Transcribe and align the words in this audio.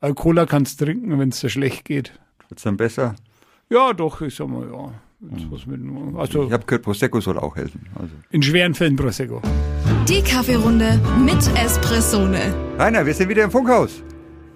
Äh, 0.00 0.14
Cola 0.14 0.46
kannst 0.46 0.80
trinken, 0.80 1.18
wenn 1.18 1.28
es 1.28 1.40
dir 1.40 1.50
schlecht 1.50 1.84
geht. 1.84 2.12
Wird's 2.48 2.62
dann 2.62 2.76
besser? 2.76 3.14
Ja, 3.68 3.92
doch, 3.92 4.22
ich 4.22 4.34
sag 4.34 4.48
mal, 4.48 4.66
ja. 4.66 4.92
Was 5.50 5.66
mit, 5.66 5.80
also 6.16 6.46
Ich 6.46 6.52
habe 6.52 6.64
gehört, 6.64 6.82
Prosecco 6.82 7.20
soll 7.20 7.38
auch 7.38 7.54
helfen. 7.54 7.86
Also. 7.94 8.10
in 8.30 8.42
schweren 8.42 8.74
Fällen 8.74 8.96
Prosecco. 8.96 9.42
Die 10.08 10.22
Kaffeerunde 10.22 10.98
mit 11.22 11.46
Espressone. 11.62 12.54
Rainer, 12.78 13.04
wir 13.04 13.12
sind 13.12 13.28
wieder 13.28 13.44
im 13.44 13.50
Funkhaus. 13.50 14.02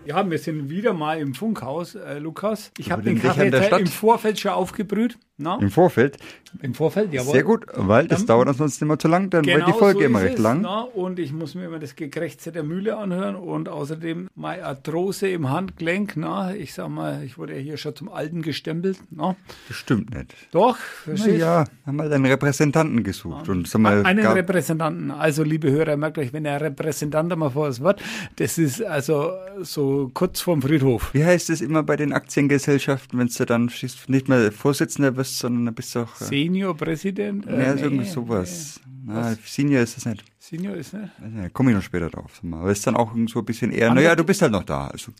Ja, 0.06 0.28
wir 0.28 0.38
sind 0.38 0.70
wieder 0.70 0.94
mal 0.94 1.18
im 1.18 1.34
Funkhaus, 1.34 1.94
äh, 1.94 2.18
Lukas. 2.18 2.72
Ich 2.78 2.90
habe 2.90 3.02
den 3.02 3.16
den 3.16 3.22
Kaffee 3.22 3.48
im 3.78 3.86
Vorfeld 3.86 4.40
schon 4.40 4.52
aufgebrüht. 4.52 5.18
Na? 5.36 5.58
Im 5.60 5.70
Vorfeld. 5.70 6.16
Im 6.62 6.74
Vorfeld, 6.74 7.12
jawohl. 7.12 7.32
Sehr 7.32 7.42
gut, 7.42 7.66
weil 7.74 8.06
das 8.06 8.20
Dann- 8.20 8.26
dauert 8.28 8.48
uns 8.48 8.58
sonst 8.58 8.80
immer 8.80 8.96
zu 8.96 9.08
lang, 9.08 9.30
dann 9.30 9.44
wird 9.44 9.66
die 9.66 9.72
Folge 9.72 10.00
so 10.00 10.04
immer 10.06 10.20
recht 10.22 10.36
es, 10.36 10.40
lang. 10.40 10.60
Na, 10.62 10.82
und 10.82 11.18
ich 11.18 11.32
muss 11.32 11.56
mir 11.56 11.64
immer 11.64 11.80
das 11.80 11.96
Gekrächze 11.96 12.52
der 12.52 12.62
Mühle 12.62 12.96
anhören 12.96 13.34
und 13.34 13.68
außerdem 13.68 14.28
meine 14.36 14.64
Arthrose 14.64 15.26
im 15.28 15.50
Handgelenk. 15.50 16.12
Na, 16.16 16.54
ich 16.54 16.72
sag 16.72 16.88
mal, 16.88 17.24
ich 17.24 17.36
wurde 17.36 17.54
ja 17.54 17.58
hier 17.58 17.76
schon 17.76 17.96
zum 17.96 18.08
Alten 18.08 18.42
gestempelt. 18.42 18.98
Na. 19.10 19.34
Bestimmt 19.66 20.14
nicht. 20.14 20.32
Doch, 20.52 20.76
verstehst 20.76 21.38
ja, 21.40 21.64
haben 21.84 21.96
wir 21.96 22.04
einen 22.04 22.26
Repräsentanten 22.26 23.02
gesucht. 23.02 23.48
Und 23.48 23.66
sag 23.66 23.80
mal, 23.80 24.06
Einen 24.06 24.24
Repräsentanten. 24.24 25.10
Also, 25.10 25.42
liebe 25.42 25.68
Hörer, 25.72 25.96
merkt 25.96 26.18
euch, 26.18 26.32
wenn 26.32 26.44
der 26.44 26.60
Repräsentant 26.60 27.32
einmal 27.32 27.50
vor 27.50 27.66
das 27.66 27.80
Wort, 27.80 28.00
das 28.36 28.58
ist 28.58 28.80
also 28.84 29.32
so 29.62 30.12
kurz 30.14 30.40
vorm 30.40 30.62
Friedhof. 30.62 31.12
wie 31.12 31.24
heißt 31.24 31.50
es 31.50 31.60
immer 31.60 31.82
bei 31.82 31.96
den 31.96 32.12
Aktiengesellschaften, 32.12 33.18
wenn 33.18 33.26
du 33.26 33.44
dann 33.46 33.70
nicht 34.06 34.28
mehr 34.28 34.52
Vorsitzender 34.52 35.10
wirst, 35.24 35.38
sondern 35.38 35.74
bist 35.74 35.96
auch. 35.96 36.20
Äh, 36.20 36.24
Senior 36.24 36.76
Präsident? 36.76 37.46
Äh, 37.46 37.66
ja, 37.66 37.74
nee, 37.74 37.80
irgendwie 37.82 38.06
sowas. 38.06 38.80
Na, 39.06 39.34
Senior 39.44 39.82
ist 39.82 39.96
das 39.96 40.06
nicht. 40.06 40.24
nee. 40.24 40.30
Senior 40.38 40.76
ist 40.76 40.92
nicht. 40.94 41.10
Weiß 41.18 41.30
nicht, 41.30 41.52
Komme 41.54 41.70
ich 41.70 41.76
noch 41.76 41.82
später 41.82 42.10
drauf. 42.10 42.40
Aber 42.42 42.70
ist 42.70 42.86
dann 42.86 42.96
auch 42.96 43.12
so 43.28 43.38
ein 43.40 43.44
bisschen 43.44 43.70
eher, 43.70 43.92
naja, 43.92 44.14
du 44.14 44.24
bist 44.24 44.42
halt 44.42 44.52
noch 44.52 44.64
da. 44.64 44.88
Also, 44.88 45.12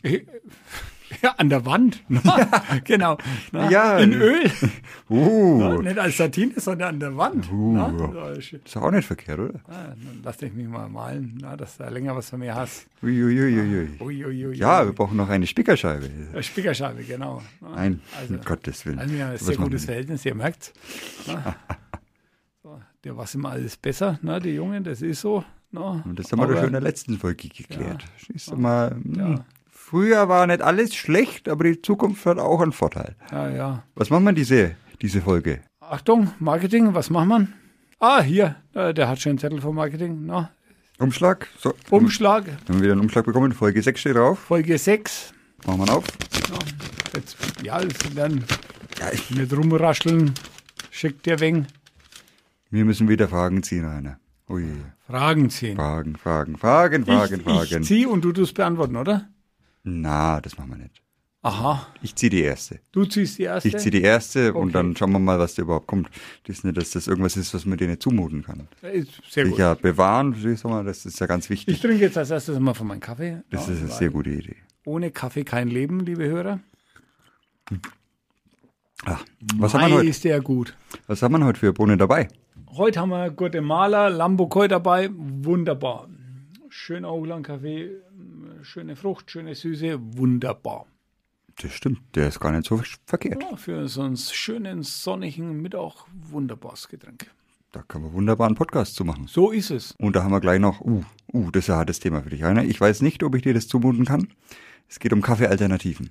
Ja, 1.23 1.35
an 1.39 1.49
der 1.49 1.65
Wand. 1.67 2.03
Na, 2.09 2.49
genau. 2.85 3.19
Na, 3.53 3.71
Ja. 3.71 3.99
In 3.99 4.13
Öl. 4.13 4.51
Na, 5.09 5.17
uh, 5.17 5.83
nicht 5.83 5.99
als 5.99 6.17
Satine, 6.17 6.53
sondern 6.57 6.95
an 6.95 7.01
der 7.01 7.17
Wand. 7.17 7.49
Na, 7.53 7.91
so, 8.35 8.41
schön. 8.41 8.61
ist 8.65 8.77
auch 8.77 8.91
nicht 8.91 9.07
verkehrt, 9.07 9.39
oder? 9.39 9.61
Ah, 9.69 9.89
dann 9.89 10.21
lass 10.23 10.39
dich 10.39 10.53
mich 10.53 10.67
mal 10.69 10.89
malen, 10.89 11.39
na, 11.41 11.57
dass 11.57 11.77
du 11.77 11.85
länger 11.85 12.15
was 12.17 12.31
von 12.31 12.41
mir 12.41 12.55
hast. 12.55 12.87
Uiuiuiui. 13.03 14.01
Uiuiui. 14.01 14.57
Ja, 14.57 14.85
wir 14.85 14.93
brauchen 14.93 15.17
noch 15.17 15.29
eine 15.29 15.47
Spickerscheibe. 15.47 16.09
Äh, 16.35 16.43
Spiegelscheibe, 16.43 17.03
genau. 17.05 17.43
Na, 17.61 17.77
Nein, 17.77 18.01
Also, 18.21 18.35
um 18.35 18.41
Gottes 18.43 18.85
Willen. 18.87 18.99
Also 18.99 19.15
wir 19.15 19.25
haben 19.25 19.33
ein 19.33 19.39
sehr 19.39 19.57
gutes? 19.57 19.85
Verhältnis, 19.85 20.25
ihr 20.25 20.35
merkt. 20.35 20.73
So, 22.63 22.81
der 23.05 23.15
was 23.17 23.35
immer 23.35 23.51
alles 23.51 23.77
besser, 23.77 24.19
ne, 24.23 24.41
die 24.41 24.55
Jungen, 24.55 24.85
das 24.85 25.03
ist 25.03 25.21
so. 25.21 25.45
Ne? 25.71 26.03
Und 26.07 26.19
das 26.19 26.33
haben 26.33 26.39
wir 26.41 26.47
doch 26.47 26.57
schon 26.57 26.69
in 26.69 26.73
der 26.73 26.81
letzten 26.81 27.19
Folge 27.19 27.49
geklärt. 27.49 28.05
Du 28.47 28.57
mal, 28.57 28.93
hm, 28.93 29.15
Ja. 29.15 29.45
Früher 29.85 30.29
war 30.29 30.47
nicht 30.47 30.63
alles 30.63 30.95
schlecht, 30.95 31.49
aber 31.49 31.65
die 31.65 31.81
Zukunft 31.83 32.25
hat 32.27 32.39
auch 32.39 32.61
einen 32.61 32.73
Vorteil. 32.73 33.17
Ja, 33.31 33.49
ja. 33.51 33.83
Was 33.95 34.11
machen 34.11 34.25
wir 34.25 34.33
diese, 34.33 34.75
diese 35.03 35.21
Folge? 35.21 35.61
Achtung, 35.81 36.33
Marketing, 36.39 36.95
was 36.95 37.11
macht 37.11 37.27
man? 37.29 37.53
Ah, 38.01 38.23
hier, 38.23 38.57
äh, 38.75 38.93
der 38.95 39.09
hat 39.09 39.21
schon 39.21 39.31
einen 39.31 39.39
Zettel 39.39 39.61
vom 39.61 39.77
Marketing. 39.77 40.25
Na, 40.27 40.51
Umschlag? 40.99 41.49
So, 41.59 41.75
Umschlag, 41.91 42.47
Haben 42.47 42.75
wir 42.79 42.83
wieder 42.83 42.93
einen 42.93 43.01
Umschlag 43.03 43.25
bekommen? 43.25 43.53
Folge 43.53 43.83
6 43.83 44.01
steht 44.01 44.17
drauf. 44.17 44.39
Folge 44.39 44.79
6. 44.79 45.33
Machen 45.67 45.81
wir 45.81 45.87
ihn 45.87 45.91
auf. 45.91 46.05
Jetzt, 47.15 47.37
ja, 47.63 47.81
das 47.81 48.17
werden 48.17 48.45
Ja, 49.01 49.11
ich, 49.13 49.31
nicht 49.31 49.53
rumrascheln. 49.53 50.35
Schickt 50.91 51.27
dir 51.27 51.41
wegen 51.41 51.67
wir 52.71 52.85
müssen 52.85 53.09
wieder 53.09 53.29
Fragen 53.29 53.63
ziehen, 53.63 53.85
Rainer. 53.85 54.19
Ui. 54.49 54.65
Fragen 55.07 55.49
ziehen. 55.49 55.77
Fragen, 55.77 56.17
Fragen, 56.17 56.57
Fragen, 56.59 57.05
Fragen, 57.05 57.35
ich, 57.37 57.43
Fragen. 57.43 57.83
ich 57.83 57.87
zieh 57.89 58.05
und 58.05 58.25
du 58.25 58.33
tust 58.33 58.55
beantworten, 58.55 58.97
oder? 58.97 59.29
Na, 59.85 60.41
das 60.41 60.57
machen 60.59 60.71
wir 60.71 60.77
nicht. 60.79 61.01
Aha, 61.43 61.87
Ich 62.01 62.15
ziehe 62.17 62.31
die 62.31 62.41
erste. 62.41 62.81
du 62.93 63.05
ziehst 63.05 63.39
die 63.39 63.43
erste. 63.43 63.69
Ich 63.69 63.77
ziehe 63.77 63.91
die 63.91 64.01
erste 64.01 64.49
Okay. 64.51 64.59
und 64.59 64.75
dann 64.75 64.97
schauen 64.97 65.13
wir 65.13 65.19
mal, 65.19 65.39
was 65.39 65.55
da 65.55 65.61
überhaupt 65.63 65.87
kommt. 65.87 66.09
Das 66.47 66.57
ist 66.57 66.65
nicht, 66.65 66.79
dass 66.79 66.91
das 66.93 67.07
irgendwas 67.07 67.37
ist, 67.37 67.53
was 67.53 67.67
man 67.67 67.77
dir 67.77 67.87
nicht 67.87 68.03
zumuten 68.03 68.43
kann. 68.43 68.67
Sehr 69.29 69.45
gut. 69.45 69.59
ja 69.59 69.75
bewahren, 69.75 70.35
mal, 70.65 70.85
das 70.85 71.05
ist 71.05 71.21
ja 71.21 71.27
ganz 71.27 71.45
Ich 71.45 71.51
wichtig. 71.51 71.81
trinke 71.83 71.99
jetzt 72.03 72.17
als 72.17 72.31
erstes 72.31 72.59
mal 72.59 72.73
von 72.73 72.87
meinem 72.87 73.01
Kaffee. 73.01 73.43
Das 73.51 73.67
Ja, 73.67 73.75
ist 73.75 73.81
eine 73.83 73.91
sehr 73.91 74.09
gute 74.09 74.31
Idee. 74.31 74.57
Ohne 74.87 75.11
Kaffee 75.11 75.45
kein 75.45 75.69
Leben, 75.69 76.01
liebe 76.01 76.25
Hörer. 76.27 76.61
Ah, 79.05 79.19
was, 79.57 79.75
haben 79.75 79.83
wir 79.83 79.89
Mai 79.89 79.95
heute? 79.97 80.09
ist 80.09 80.25
der 80.25 80.41
gut. 80.41 80.75
was 81.09 81.21
haben 81.21 81.39
wir 81.39 81.45
heute 81.45 81.61
für 81.61 81.75
Bohnen 81.75 81.99
dabei? 81.99 82.29
Heute 82.71 83.01
haben 83.01 83.11
wir 83.11 83.31
Guatemala, 83.31 84.09
Lambo 84.09 84.47
dabei. 84.67 85.11
Wunderbar. 85.13 86.09
Schöner 86.71 87.13
Oolong-Kaffee, 87.13 87.91
schöne 88.65 88.97
Frucht, 88.97 89.31
schöne 89.31 89.55
Süße. 89.55 89.99
Wunderbar. 90.17 90.87
Das 91.63 91.73
stimmt, 91.73 92.01
der 92.15 92.29
ist 92.29 92.41
gar 92.41 92.51
nicht 92.51 92.67
so 92.67 92.81
verkehrt. 93.07 93.43
Ja, 93.43 93.57
für 93.57 93.87
so 93.89 94.03
einen 94.03 94.17
schönen, 94.17 94.83
sonnigen 94.83 95.63
Mittag 95.63 95.93
wunderbares 96.13 96.89
Getränk. 96.89 97.31
Da 97.71 97.83
kann 97.83 98.03
man 98.03 98.13
wunderbar 98.13 98.47
einen 98.47 98.57
Podcast 98.57 98.95
zu 98.95 99.05
machen. 99.05 99.27
So 99.29 99.51
ist 99.51 99.71
es. 99.71 99.93
Und 99.99 100.17
da 100.17 100.25
haben 100.25 100.33
wir 100.33 100.41
gleich 100.41 100.61
noch, 100.61 100.81
uh, 100.81 101.03
uh, 101.33 101.51
das 101.51 101.65
ist 101.65 101.71
ein 101.71 101.77
hartes 101.77 102.01
Thema 102.01 102.23
für 102.23 102.31
dich, 102.31 102.43
Rainer. 102.43 102.65
Ich 102.65 102.81
weiß 102.81 103.03
nicht, 103.03 103.23
ob 103.23 103.35
ich 103.35 103.43
dir 103.43 103.55
das 103.55 103.69
zumuten 103.69 104.05
kann. 104.05 104.29
Es 104.89 104.99
geht 104.99 105.13
um 105.13 105.23
Kaffeealternativen. 105.23 106.11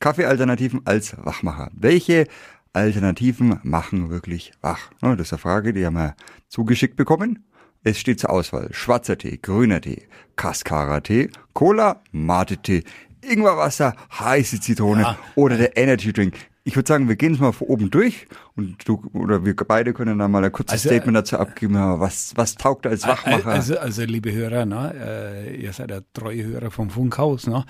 Kaffeealternativen 0.00 0.82
als 0.84 1.16
Wachmacher. 1.24 1.70
Welche 1.72 2.26
Alternativen 2.72 3.60
machen 3.62 4.10
wirklich 4.10 4.52
wach? 4.60 4.90
Ne, 5.02 5.16
Das 5.16 5.28
ist 5.28 5.32
eine 5.32 5.38
Frage, 5.38 5.72
die 5.72 5.84
haben 5.86 5.96
wir 5.96 6.14
zugeschickt 6.48 6.96
bekommen. 6.96 7.44
Es 7.84 7.98
steht 7.98 8.20
zur 8.20 8.30
Auswahl 8.30 8.68
schwarzer 8.72 9.16
Tee, 9.18 9.38
grüner 9.40 9.80
Tee, 9.80 10.02
Cascara-Tee, 10.36 11.30
Cola, 11.52 12.02
Mate-Tee, 12.12 12.82
Ingwerwasser, 13.22 13.94
heiße 14.18 14.60
Zitrone 14.60 15.02
Ja. 15.02 15.18
oder 15.34 15.56
der 15.56 15.76
Energy 15.76 16.12
Drink. 16.12 16.34
Ich 16.64 16.76
würde 16.76 16.86
sagen, 16.86 17.08
wir 17.08 17.16
gehen 17.16 17.32
es 17.32 17.40
mal 17.40 17.52
von 17.52 17.68
oben 17.68 17.90
durch 17.90 18.26
und 18.54 18.86
du 18.86 19.02
oder 19.14 19.44
wir 19.44 19.56
beide 19.56 19.94
können 19.94 20.18
dann 20.18 20.30
mal 20.30 20.44
ein 20.44 20.52
kurzes 20.52 20.72
Also, 20.84 20.88
Statement 20.90 21.16
dazu 21.16 21.38
abgeben. 21.38 21.74
Was, 21.74 22.32
was 22.36 22.56
taugt 22.56 22.86
als 22.86 23.06
Wachmacher? 23.06 23.46
Also, 23.46 23.78
also 23.78 24.02
liebe 24.02 24.32
Hörer, 24.32 24.66
ne, 24.66 24.94
äh, 25.02 25.56
ihr 25.56 25.72
seid 25.72 25.90
ja 25.90 26.00
treue 26.12 26.44
Hörer 26.44 26.70
vom 26.70 26.90
Funkhaus. 26.90 27.46
Ne? 27.46 27.64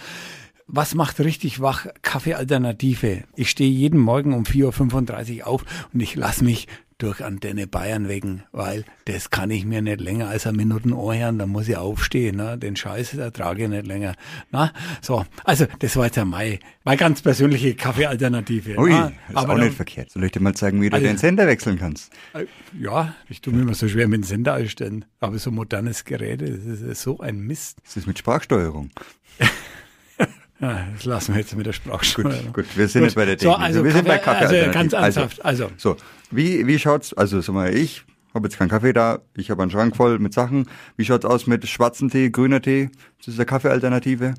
Was 0.67 0.95
macht 0.97 1.21
richtig 1.21 1.61
wach? 1.61 1.87
Kaffeealternative. 2.03 3.23
Ich 3.37 3.51
stehe 3.51 3.71
jeden 3.71 4.01
Morgen 4.01 4.35
um 4.35 4.43
4.35 4.43 5.39
Uhr 5.41 5.47
auf 5.47 5.65
und 5.95 6.01
ich 6.01 6.17
lasse 6.17 6.45
mich 6.45 6.67
durch 6.99 7.25
Antenne 7.25 7.67
Bayern 7.69 8.09
wecken, 8.09 8.43
weil 8.51 8.85
das 9.05 9.31
kann 9.31 9.51
ich 9.51 9.65
mir 9.65 9.81
nicht 9.83 10.01
länger 10.01 10.29
als 10.29 10.47
eine 10.47 10.57
Minute 10.57 10.89
anhören, 10.89 11.39
dann 11.39 11.49
muss 11.49 11.69
ich 11.69 11.77
aufstehen, 11.77 12.37
ne? 12.37 12.59
den 12.59 12.75
Scheiß 12.75 13.15
ertrage 13.15 13.63
ich 13.65 13.69
nicht 13.69 13.87
länger. 13.87 14.15
Na? 14.51 14.73
So, 15.01 15.25
also 15.45 15.67
das 15.79 15.95
war 15.97 16.07
jetzt 16.07 16.17
meine, 16.25 16.59
meine 16.83 16.97
ganz 16.97 17.23
persönliche 17.23 17.75
Kaffeealternative. 17.77 18.77
Ui, 18.79 18.91
na? 18.91 19.09
ist 19.29 19.37
Aber 19.37 19.53
auch 19.53 19.57
dann- 19.57 19.67
nicht 19.67 19.77
verkehrt. 19.77 20.11
Soll 20.11 20.25
ich 20.25 20.33
dir 20.33 20.41
mal 20.41 20.55
zeigen, 20.55 20.83
wie 20.83 20.91
du 20.91 20.97
Also- 20.97 21.07
den 21.07 21.19
Sender 21.19 21.47
wechseln 21.47 21.79
kannst? 21.79 22.13
äh, 22.35 22.47
Ja, 22.79 23.15
ich 23.29 23.41
tue 23.41 23.53
mir 23.55 23.63
immer 23.63 23.75
so 23.75 23.89
schwer 23.89 24.09
mit 24.09 24.19
dem 24.23 24.25
Sender 24.25 24.55
einstellen. 24.55 25.05
Aber 25.21 25.39
so 25.39 25.51
modernes 25.53 26.05
Gerät, 26.05 26.43
das 26.43 26.49
ist 26.51 27.03
so 27.03 27.21
ein 27.21 27.39
Mist. 27.39 27.79
Das 27.85 27.97
ist 27.97 28.07
mit 28.09 28.19
Sprachsteuerung. 28.19 28.91
Ja, 30.61 30.87
das 30.93 31.05
lassen 31.05 31.35
wir 31.35 31.41
jetzt 31.41 31.55
mit 31.57 31.67
der 31.67 31.73
Sprachsteuerung. 31.73 32.53
Gut, 32.53 32.67
wir 32.77 32.89
sind 32.89 33.03
Gut. 33.03 33.09
jetzt 33.11 33.15
bei 33.15 33.25
der 33.27 33.39
So, 33.39 33.51
Technik. 33.51 33.67
also 33.67 33.85
wir 33.85 33.93
sind 33.93 34.07
bei 34.09 34.19
Kaffee- 34.19 34.41
Kaffee. 34.45 34.61
also 34.63 34.73
ganz 34.73 34.93
ernsthaft, 34.93 35.45
also. 35.45 35.71
So, 35.77 35.97
wie, 36.33 36.67
wie 36.67 36.79
schaut's, 36.79 37.15
also 37.15 37.41
sag 37.41 37.55
mal, 37.55 37.73
ich 37.75 38.05
habe 38.35 38.49
jetzt 38.49 38.59
keinen 38.59 38.69
Kaffee 38.69 38.93
da, 38.93 39.21
ich 39.35 39.51
habe 39.51 39.63
einen 39.63 39.71
Schrank 39.71 39.97
voll 39.97 40.19
mit 40.19 40.35
Sachen. 40.35 40.67
Wie 40.97 41.05
schaut's 41.05 41.25
aus 41.25 41.47
mit 41.47 41.67
schwarzen 41.69 42.11
Tee, 42.11 42.31
grüner 42.31 42.61
Tee? 42.61 42.91
Das 43.19 43.29
ist 43.29 43.39
eine 43.39 43.47
Kaffeealternative. 43.47 44.35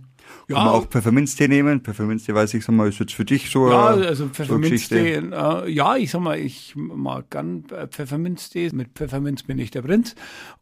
Ja. 0.48 0.56
Kann 0.56 0.66
man 0.66 0.74
auch 0.76 0.88
Pfefferminztee 0.88 1.48
nehmen. 1.48 1.82
Pfefferminztee, 1.82 2.34
weiß 2.34 2.54
ich, 2.56 2.66
sag 2.66 2.74
mal, 2.76 2.88
ist 2.90 3.00
jetzt 3.00 3.14
für 3.14 3.26
dich 3.26 3.50
so 3.52 3.70
Ja, 3.70 3.90
eine- 3.94 4.08
also 4.08 4.26
so 4.26 4.30
Pfefferminztee, 4.32 5.20
Geschichte. 5.20 5.64
äh, 5.66 5.72
ja, 5.72 5.96
ich 5.96 6.12
sag 6.12 6.22
mal, 6.22 6.40
ich 6.40 6.74
mag 6.76 7.30
gern 7.30 7.64
äh, 7.72 7.88
Pfefferminztee. 7.88 8.70
Mit 8.74 8.90
Pfefferminz 8.96 9.44
bin 9.44 9.60
ich 9.60 9.72
der 9.72 9.84
Prinz. 9.84 10.16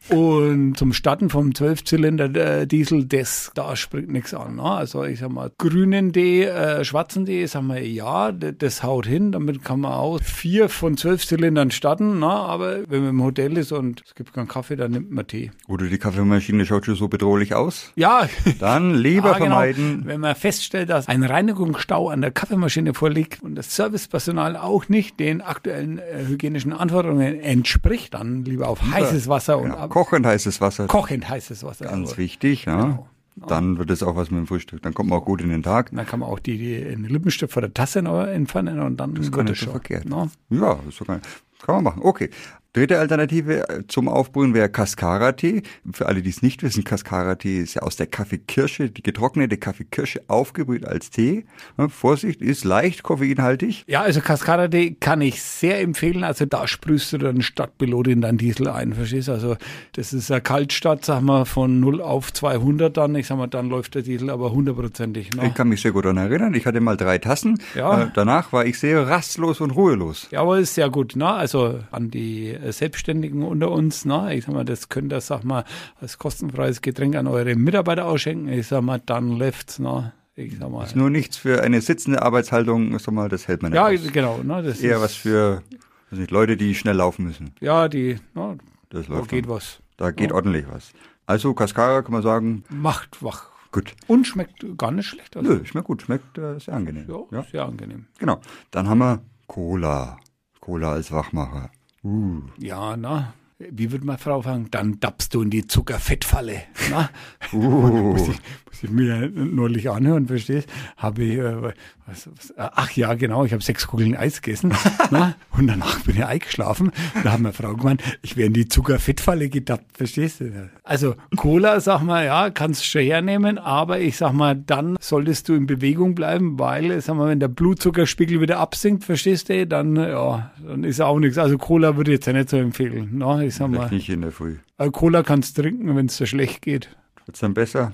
Und 0.10 0.76
zum 0.78 0.94
Starten 0.94 1.30
vom 1.30 1.50
12-Zylinder 1.52 2.34
äh, 2.62 2.68
Diesel, 2.68 3.06
das, 3.06 3.52
da 3.56 3.76
springt 3.76 4.10
nichts 4.10 4.34
an. 4.34 4.56
Ne? 4.58 4.64
Also 4.64 5.04
ich 5.04 5.20
sag 5.20 5.32
mal, 5.32 5.52
grünen 5.58 6.14
Tee, 6.14 6.44
äh, 6.44 6.84
schwarzen 6.86 7.26
Tee, 7.26 7.46
sag 7.46 7.64
mal, 7.64 7.82
ja, 7.84 8.32
das 8.32 8.84
haut 8.84 9.06
hin. 9.06 9.32
Damit 9.32 9.64
kann 9.64 9.82
man 9.82 9.94
auch 9.94 10.22
vier 10.22 10.70
von 10.70 10.98
zwölf 10.98 11.26
Zylindern 11.26 11.72
starten. 11.72 12.20
Ne? 12.20 12.28
Aber 12.28 12.90
wenn 12.90 13.02
man 13.02 13.10
im 13.12 13.24
Hotel 13.24 13.58
ist 13.58 13.72
und 13.72 14.04
es 14.06 14.16
gibt 14.16 14.34
keinen 14.34 14.48
Kaffee, 14.48 14.76
dann 14.76 14.92
nimmt 14.92 15.12
man 15.12 15.28
Tee. 15.28 15.52
Oder 15.68 15.88
die 15.88 15.98
Kaffeemaschine 15.98 16.66
schaut 16.66 16.86
schon 16.86 16.96
so 16.96 17.08
bedrohlich 17.08 17.54
aus. 17.56 17.92
Ja, 17.96 18.28
Dann 18.60 18.96
lieber 18.96 19.28
Ah, 19.36 19.40
genau. 19.40 19.57
Vermeiden. 19.58 20.02
Wenn 20.06 20.22
man 20.22 20.36
feststellt, 20.36 20.90
dass 20.90 21.08
ein 21.08 21.24
Reinigungsstau 21.24 22.10
an 22.10 22.22
der 22.22 22.32
Kaffeemaschine 22.32 22.94
vorliegt 22.94 23.42
und 23.44 23.56
das 23.56 23.76
Servicepersonal 23.76 24.56
auch 24.58 24.90
nicht 24.90 25.20
den 25.20 25.42
aktuellen 25.42 26.00
äh, 26.00 26.26
hygienischen 26.28 26.74
Anforderungen 26.74 27.40
entspricht, 27.42 28.14
dann 28.14 28.46
lieber 28.46 28.68
auf 28.70 28.82
heißes 28.82 29.28
Wasser 29.28 29.58
und 29.58 29.66
Genau. 29.72 29.78
ab 29.78 29.90
Kochend 29.90 30.26
heißes 30.26 30.62
Wasser. 30.62 30.88
kochend 30.88 31.28
heißes 31.30 31.64
Wasser. 31.64 31.86
Ganz 31.86 32.10
Also, 32.10 32.18
wichtig, 32.18 32.66
ja. 32.66 32.82
Genau. 32.82 33.08
Dann 33.48 33.78
wird 33.78 33.92
es 33.92 34.02
auch 34.02 34.16
was 34.16 34.32
mit 34.32 34.40
dem 34.40 34.48
Frühstück. 34.48 34.82
Dann 34.82 34.96
kommt 34.96 35.10
man 35.12 35.20
auch 35.20 35.26
gut 35.26 35.42
in 35.42 35.50
den 35.50 35.62
Tag. 35.62 35.92
Dann 35.94 36.08
kann 36.08 36.22
man 36.22 36.30
auch 36.30 36.40
die, 36.40 36.58
die 36.58 36.76
Lippenstift 36.96 37.54
vor 37.54 37.62
der 37.62 37.72
Tasse 37.72 38.00
entfernen 38.00 38.80
und 38.80 38.98
dann 38.98 39.14
Das 39.14 39.26
wird 39.26 39.36
kann 39.36 39.48
es 39.48 39.60
schon. 39.60 39.70
verkehrt. 39.74 40.06
Ne? 40.10 40.30
Ja, 40.50 40.80
ist 40.90 40.98
sogar, 40.98 41.20
kann 41.64 41.76
man 41.76 41.84
machen. 41.84 42.02
Okay. 42.04 42.32
Dritte 42.78 43.00
Alternative 43.00 43.68
äh, 43.70 43.88
zum 43.88 44.08
Aufbrühen 44.08 44.54
wäre 44.54 44.70
Cascara-Tee. 44.70 45.64
Für 45.92 46.06
alle, 46.06 46.22
die 46.22 46.30
es 46.30 46.44
nicht 46.44 46.62
wissen, 46.62 46.84
Cascara-Tee 46.84 47.60
ist 47.60 47.74
ja 47.74 47.82
aus 47.82 47.96
der 47.96 48.06
Kaffeekirsche, 48.06 48.92
die 48.92 49.02
getrocknete 49.02 49.58
Kaffeekirsche 49.58 50.22
aufgebrüht 50.28 50.86
als 50.86 51.10
Tee. 51.10 51.46
Ja, 51.80 51.88
Vorsicht, 51.88 52.40
ist 52.40 52.66
leicht 52.66 53.02
koffeinhaltig. 53.02 53.84
Ja, 53.88 54.02
also 54.02 54.22
Cascada-Tee 54.22 54.98
kann 55.00 55.22
ich 55.22 55.42
sehr 55.42 55.82
empfehlen. 55.82 56.24
Also 56.24 56.46
da 56.46 56.68
sprühst 56.68 57.14
du 57.14 57.18
dann 57.18 57.42
Stadtpilot 57.42 58.10
in 58.10 58.22
deinen 58.22 58.38
Diesel 58.38 58.68
ein, 58.68 58.94
verstehst? 58.94 59.30
Also 59.30 59.58
das 59.94 60.14
ist 60.14 60.30
eine 60.30 60.42
Kaltstadt, 60.42 61.04
sag 61.04 61.22
mal, 61.22 61.46
von 61.46 61.80
0 61.80 62.00
auf 62.00 62.32
200 62.32 62.96
dann. 62.96 63.16
Ich 63.16 63.26
sag 63.26 63.40
mal, 63.40 63.48
dann 63.48 63.70
läuft 63.70 63.96
der 63.96 64.04
Diesel 64.04 64.30
aber 64.30 64.52
hundertprozentig. 64.52 65.32
Ne? 65.32 65.48
Ich 65.48 65.56
kann 65.56 65.68
mich 65.68 65.82
sehr 65.82 65.94
gut 65.94 66.06
daran 66.06 66.18
erinnern. 66.18 66.54
Ich 66.54 66.68
hatte 66.68 66.80
mal 66.80 66.96
drei 66.96 67.18
Tassen. 67.18 67.60
Ja. 67.74 68.04
Äh, 68.04 68.12
danach 68.14 68.54
war 68.54 68.68
ich 68.68 68.78
sehr 68.78 69.08
rastlos 69.08 69.62
und 69.62 69.72
ruhelos. 69.72 70.28
Ja, 70.30 70.42
aber 70.42 70.60
ist 70.60 70.76
sehr 70.76 70.92
gut, 70.92 71.16
ne? 71.16 71.28
Also 71.28 71.80
an 71.90 72.12
die 72.12 72.50
äh, 72.67 72.67
Selbstständigen 72.72 73.44
unter 73.44 73.72
uns, 73.72 74.06
ne? 74.06 74.34
Ich 74.36 74.46
sag 74.46 74.54
mal, 74.54 74.66
das 74.66 74.90
könnt 74.90 75.12
ihr, 75.14 75.22
sag 75.22 75.44
mal, 75.44 75.64
als 76.00 76.18
kostenfreies 76.18 76.82
Getränk 76.82 77.16
an 77.16 77.28
eure 77.28 77.56
Mitarbeiter 77.56 78.06
ausschenken. 78.06 78.50
Ich 78.50 78.68
sag 78.68 78.82
mal, 78.82 79.02
dann 79.06 79.38
läuft's, 79.38 79.80
ne? 79.80 80.14
Ich 80.36 80.58
sag 80.60 80.70
mal. 80.70 80.84
Ist 80.86 80.96
nur 80.96 81.10
nichts 81.10 81.38
für 81.38 81.62
eine 81.64 81.82
sitzende 81.82 82.22
Arbeitshaltung, 82.22 82.98
sag 83.00 83.14
mal, 83.14 83.30
das 83.30 83.48
hält 83.48 83.62
man 83.64 83.72
nicht 83.72 83.78
Ja, 83.78 83.88
aus. 83.88 84.12
genau, 84.14 84.38
ne? 84.44 84.62
Das 84.64 84.80
Eher 84.82 84.98
ist, 84.98 85.02
was 85.04 85.16
für 85.16 85.64
weiß 86.12 86.20
nicht, 86.20 86.32
Leute, 86.32 86.56
die 86.58 86.74
schnell 86.76 86.96
laufen 86.96 87.26
müssen. 87.26 87.52
Ja, 87.60 87.88
die, 87.88 88.20
ne? 88.36 88.58
Das 88.90 89.08
Da 89.08 89.14
läuft 89.16 89.30
geht 89.30 89.46
dann. 89.46 89.52
was. 89.52 89.80
Da 89.98 90.12
geht 90.12 90.32
ordentlich 90.32 90.66
was. 90.72 90.92
Also 91.26 91.54
Cascara 91.54 92.02
kann 92.04 92.14
man 92.14 92.22
sagen, 92.22 92.64
Macht 92.70 93.22
wach. 93.24 93.50
gut. 93.72 93.94
Und 94.08 94.26
schmeckt 94.28 94.64
gar 94.78 94.92
nicht 94.92 95.08
schlecht. 95.08 95.36
Also, 95.36 95.52
Nö, 95.52 95.66
schmeckt 95.66 95.88
gut, 95.88 96.04
schmeckt 96.04 96.38
äh, 96.38 96.58
sehr 96.60 96.76
angenehm. 96.76 97.06
ja, 97.32 97.44
sehr 97.52 97.66
angenehm. 97.66 98.06
Genau. 98.20 98.40
Dann 98.72 98.88
haben 98.88 99.00
wir 99.00 99.22
Cola. 99.48 100.18
Cola 100.62 100.92
als 100.94 101.12
Wachmacher. 101.12 101.70
Uh. 102.08 102.40
Ja, 102.58 102.96
na, 102.96 103.34
wie 103.60 103.92
würde 103.92 104.06
meine 104.06 104.20
Frau 104.20 104.42
sagen? 104.44 104.68
Dann 104.70 105.00
dappst 105.00 105.34
du 105.34 105.42
in 105.42 105.50
die 105.50 105.66
Zuckerfettfalle. 105.66 106.62
Na? 106.92 107.10
Uh. 107.52 107.58
muss, 108.14 108.22
ich, 108.22 108.40
muss 108.66 108.84
ich 108.84 108.90
mir 108.92 109.30
neulich 109.30 109.90
anhören, 109.90 110.28
verstehst? 110.28 110.70
Habe 110.96 111.24
ich, 111.24 111.40
äh, 111.40 111.74
was, 112.06 112.30
was, 112.36 112.52
äh, 112.52 112.70
ach 112.76 112.92
ja, 112.92 113.16
genau, 113.16 113.46
ich 113.46 113.54
habe 113.54 113.64
sechs 113.64 113.88
Kugeln 113.88 114.16
Eis 114.16 114.44
gegessen 114.44 114.74
na? 115.12 115.36
und 115.58 115.66
danach 115.66 116.02
bin 116.02 116.18
ich 116.18 116.26
eingeschlafen. 116.26 116.92
Da 117.24 117.34
hat 117.34 117.40
meine 117.40 117.54
Frau 117.54 117.74
gemeint, 117.74 118.04
ich 118.22 118.38
wäre 118.38 118.48
in 118.48 118.54
die 118.54 118.68
Zuckerfettfalle 118.68 119.50
gedappt, 119.50 119.98
verstehst 119.98 120.42
du? 120.42 120.70
Also 120.84 121.16
Cola, 121.36 121.80
sag 121.80 122.04
mal, 122.04 122.26
ja, 122.26 122.52
kannst 122.52 122.86
schon 122.86 123.02
hernehmen, 123.02 123.58
aber 123.58 124.00
ich 124.00 124.18
sag 124.18 124.34
mal, 124.34 124.56
dann 124.56 124.98
solltest 125.00 125.50
du 125.50 125.56
in 125.56 125.66
Bewegung 125.66 126.14
bleiben, 126.14 126.60
weil, 126.60 127.02
sag 127.02 127.16
mal, 127.16 127.28
wenn 127.28 127.40
der 127.40 127.48
Blutzuckerspiegel 127.48 128.40
wieder 128.40 128.60
absinkt, 128.60 129.04
verstehst 129.04 129.50
du, 129.50 129.66
dann, 129.66 129.96
ja, 129.96 130.52
dann 130.64 130.84
ist 130.84 131.02
auch 131.02 131.18
nichts. 131.18 131.40
Also 131.40 131.58
Cola 131.58 131.98
würde 131.98 132.12
ich 132.12 132.18
jetzt 132.18 132.28
ja 132.28 132.34
nicht 132.34 132.50
so 132.50 132.58
empfehlen. 132.58 133.10
Na, 133.14 133.47
ich 133.48 133.56
sag 133.56 133.70
mal, 133.70 133.90
nicht 133.90 134.10
in 134.10 134.22
der 134.22 134.32
Früh. 134.32 134.58
äh, 134.78 134.90
Cola 134.92 135.24
kannst 135.24 135.56
trinken, 135.58 135.96
wenn 135.96 136.06
es 136.08 136.18
dir 136.18 136.28
schlecht 136.28 136.62
geht. 136.62 136.96
Wird's 137.26 137.40
dann 137.40 137.54
besser? 137.54 137.92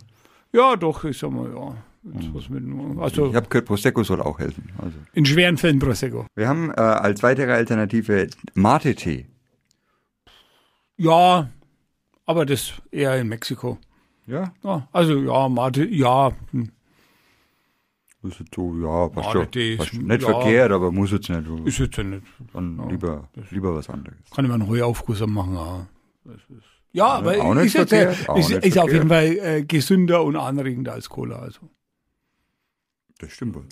Ja, 0.52 0.76
doch, 0.76 1.04
ich 1.06 1.18
sag 1.18 1.32
mal, 1.32 1.50
ja. 1.54 1.76
Mit, 2.06 3.00
also 3.00 3.30
Ich 3.30 3.36
habe 3.36 3.48
gehört, 3.48 3.66
Prosecco 3.66 4.04
soll 4.04 4.22
auch 4.22 4.38
helfen. 4.38 4.70
Also. 4.78 4.98
in 5.14 5.26
schweren 5.26 5.56
Fällen 5.58 5.80
Prosecco. 5.80 6.26
Wir 6.36 6.50
haben 6.50 6.70
äh, 6.72 6.82
als 6.82 7.24
weitere 7.24 7.54
Alternative 7.54 8.28
Mate-Tee. 8.56 9.26
Ja, 10.98 11.50
aber 12.26 12.46
das 12.46 12.74
eher 12.92 13.20
in 13.20 13.30
Mexiko. 13.30 13.78
Ja, 14.28 14.54
Ja, 14.64 14.88
also 14.92 15.18
ja, 15.22 15.50
Mate, 15.50 15.86
ja, 15.86 16.32
hm, 16.52 16.72
ist 18.24 18.42
so, 18.54 18.74
ja, 18.82 19.10
passt 19.10 19.32
schon. 19.32 19.78
Passt. 19.78 19.94
Nicht 19.94 20.22
ja. 20.22 20.30
verkehrt, 20.30 20.72
aber 20.72 20.92
muss 20.92 21.12
jetzt 21.12 21.30
nicht. 21.30 21.44
ist 21.66 21.80
jetzt 21.80 21.98
ja 21.98 22.04
nicht. 22.04 22.24
Dann 22.54 22.90
lieber, 22.90 23.30
lieber 23.52 23.76
was 23.76 23.90
anderes. 23.90 24.18
Kann 24.34 24.46
ich 24.46 24.50
mal 24.50 24.56
einen 24.56 24.68
Heuaufguss 24.68 25.26
machen, 25.26 25.56
ja. 25.56 25.88
Ja, 26.94 27.08
aber 27.08 27.42
auch 27.42 27.56
nicht 27.56 27.66
ist, 27.66 27.74
jetzt, 27.74 27.90
verkehrt, 27.90 28.30
auch 28.30 28.38
ist, 28.38 28.52
ist 28.52 28.78
auf 28.78 28.92
jeden. 28.92 29.10
Fall 29.10 29.26
äh, 29.26 29.64
gesünder 29.64 30.24
und 30.24 30.36
anregender 30.36 30.94
als 30.94 31.10
Cola. 31.10 31.40
Also. 31.40 31.62
Das 33.18 33.32
stimmt 33.32 33.56
wohl. 33.56 33.66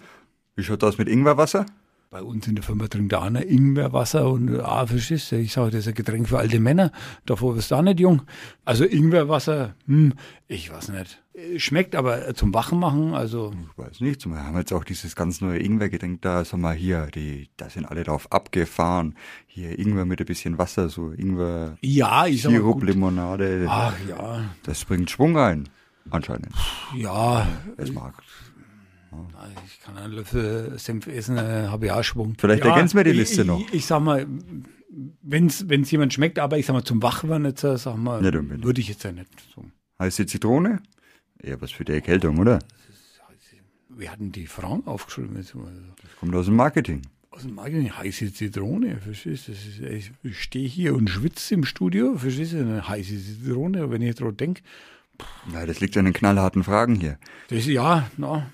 Wie 0.55 0.63
schaut 0.63 0.81
das 0.83 0.97
mit 0.97 1.07
Ingwerwasser? 1.07 1.65
Bei 2.13 2.23
uns 2.23 2.45
in 2.45 2.55
der 2.55 2.63
Firma 2.65 2.89
trinkt 2.89 3.13
da 3.13 3.21
einer 3.21 3.45
Ingwerwasser 3.45 4.29
und 4.29 4.59
ah, 4.59 4.85
verstehst 4.85 5.31
du, 5.31 5.37
ich 5.37 5.53
sage, 5.53 5.71
das 5.71 5.79
ist 5.79 5.87
ein 5.87 5.93
Getränk 5.93 6.27
für 6.27 6.39
alte 6.39 6.59
Männer. 6.59 6.91
Davor 7.25 7.55
wirst 7.55 7.71
du 7.71 7.75
auch 7.75 7.81
nicht 7.81 8.01
jung. 8.01 8.23
Also 8.65 8.83
Ingwerwasser, 8.83 9.75
hm, 9.85 10.11
ich 10.49 10.69
weiß 10.73 10.89
nicht. 10.89 11.23
Äh, 11.33 11.57
Schmeckt 11.57 11.95
aber 11.95 12.35
zum 12.35 12.53
Wachen 12.53 12.79
machen, 12.79 13.13
also 13.13 13.53
Ich 13.71 13.77
weiß 13.77 14.01
nicht. 14.01 14.25
Wir 14.25 14.43
haben 14.43 14.57
jetzt 14.57 14.73
auch 14.73 14.83
dieses 14.83 15.15
ganz 15.15 15.39
neue 15.39 15.59
Ingwergetränk 15.59 16.21
da. 16.21 16.43
Sag 16.43 16.59
mal 16.59 16.75
hier, 16.75 17.05
die, 17.15 17.47
da 17.55 17.69
sind 17.69 17.85
alle 17.85 18.03
drauf 18.03 18.29
abgefahren. 18.29 19.15
Hier 19.47 19.79
Ingwer 19.79 20.03
mit 20.03 20.19
ein 20.19 20.25
bisschen 20.25 20.57
Wasser, 20.57 20.89
so 20.89 21.13
Ingwer, 21.13 21.77
ja, 21.79 22.25
ich 22.27 22.41
sag 22.41 22.51
mal, 22.51 22.57
Sirup, 22.57 22.79
gut. 22.81 22.89
Limonade. 22.89 23.65
Ach 23.69 23.93
ja, 24.09 24.43
Das 24.63 24.83
bringt 24.83 25.09
Schwung 25.09 25.37
rein. 25.37 25.69
Anscheinend. 26.09 26.49
ja, 26.93 27.47
Es 27.77 27.93
mag. 27.93 28.15
Ich 29.65 29.81
kann 29.81 29.97
einen 29.97 30.13
Löffel 30.13 30.77
Senf 30.77 31.07
essen, 31.07 31.37
äh, 31.37 31.67
habe 31.67 31.87
ich 31.87 31.91
auch 31.91 32.03
Schwung. 32.03 32.35
Vielleicht 32.37 32.63
ja, 32.63 32.71
ergänzen 32.71 32.97
wir 32.97 33.03
die 33.03 33.11
Liste 33.11 33.41
ich, 33.41 33.47
noch. 33.47 33.59
Ich, 33.59 33.73
ich 33.73 33.85
sag 33.85 34.01
mal, 34.01 34.25
wenn 35.21 35.47
es 35.47 35.91
jemand 35.91 36.13
schmeckt, 36.13 36.39
aber 36.39 36.57
ich 36.57 36.65
sag 36.65 36.73
mal, 36.73 36.83
zum 36.83 37.01
Wachwerden 37.01 37.45
jetzt, 37.45 37.63
äh, 37.63 37.77
sag 37.77 37.97
mal, 37.97 38.25
unbedingt. 38.25 38.63
würde 38.63 38.81
ich 38.81 38.87
jetzt 38.87 39.03
ja 39.03 39.11
nicht 39.11 39.29
so. 39.53 39.65
Heiße 39.99 40.25
Zitrone? 40.25 40.81
Eher 41.41 41.61
was 41.61 41.71
für 41.71 41.85
die 41.85 41.93
Erkältung, 41.93 42.37
oder? 42.39 42.59
Wir 43.89 44.11
hatten 44.11 44.31
die 44.31 44.47
Frauen 44.47 44.87
aufgeschrieben. 44.87 45.35
Jetzt 45.35 45.53
mal. 45.53 45.71
Das 46.01 46.15
kommt 46.19 46.33
aus 46.33 46.45
dem 46.45 46.55
Marketing. 46.55 47.01
Aus 47.29 47.43
dem 47.43 47.55
Magen 47.55 47.97
heiße 47.97 48.33
Zitrone, 48.33 48.97
verstehst 48.97 49.47
du? 49.47 49.51
Ist, 49.51 50.11
ich 50.23 50.41
stehe 50.41 50.67
hier 50.67 50.95
und 50.95 51.09
schwitze 51.09 51.53
im 51.53 51.65
Studio, 51.65 52.17
verstehst 52.17 52.53
du? 52.53 52.59
Eine 52.59 52.87
heiße 52.87 53.17
Zitrone, 53.17 53.89
wenn 53.91 54.01
ich 54.01 54.15
dran 54.15 54.35
denke. 54.35 54.61
Ja, 55.53 55.65
das 55.65 55.79
liegt 55.79 55.95
an 55.97 56.05
den 56.05 56.13
knallharten 56.13 56.63
Fragen 56.63 56.95
hier. 56.95 57.17
Das 57.49 57.65
ja, 57.67 58.09
na, 58.17 58.49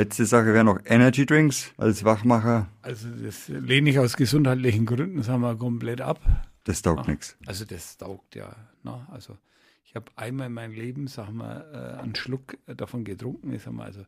Letzte 0.00 0.24
Sache 0.24 0.54
wäre 0.54 0.64
noch 0.64 0.78
Energy 0.86 1.26
Drinks 1.26 1.74
als 1.76 2.04
Wachmacher. 2.06 2.70
also 2.80 3.06
das 3.22 3.48
lehne 3.48 3.90
ich 3.90 3.98
aus 3.98 4.16
gesundheitlichen 4.16 4.86
Gründen, 4.86 5.22
sagen 5.22 5.42
wir, 5.42 5.54
komplett 5.56 6.00
ab. 6.00 6.20
Das 6.64 6.80
taugt 6.80 7.06
nix. 7.06 7.36
Also 7.44 7.66
das 7.66 7.98
taugt 7.98 8.34
ja. 8.34 8.56
Na, 8.82 9.06
also 9.10 9.36
ich 9.84 9.94
habe 9.94 10.06
einmal 10.16 10.46
in 10.46 10.54
meinem 10.54 10.72
Leben, 10.72 11.06
sag 11.06 11.30
mal, 11.30 11.66
äh, 11.74 12.00
einen 12.00 12.14
Schluck 12.14 12.56
äh, 12.66 12.74
davon 12.74 13.04
getrunken. 13.04 13.52
Ich 13.52 13.60
sag 13.60 13.74
mal, 13.74 13.84
also, 13.84 14.00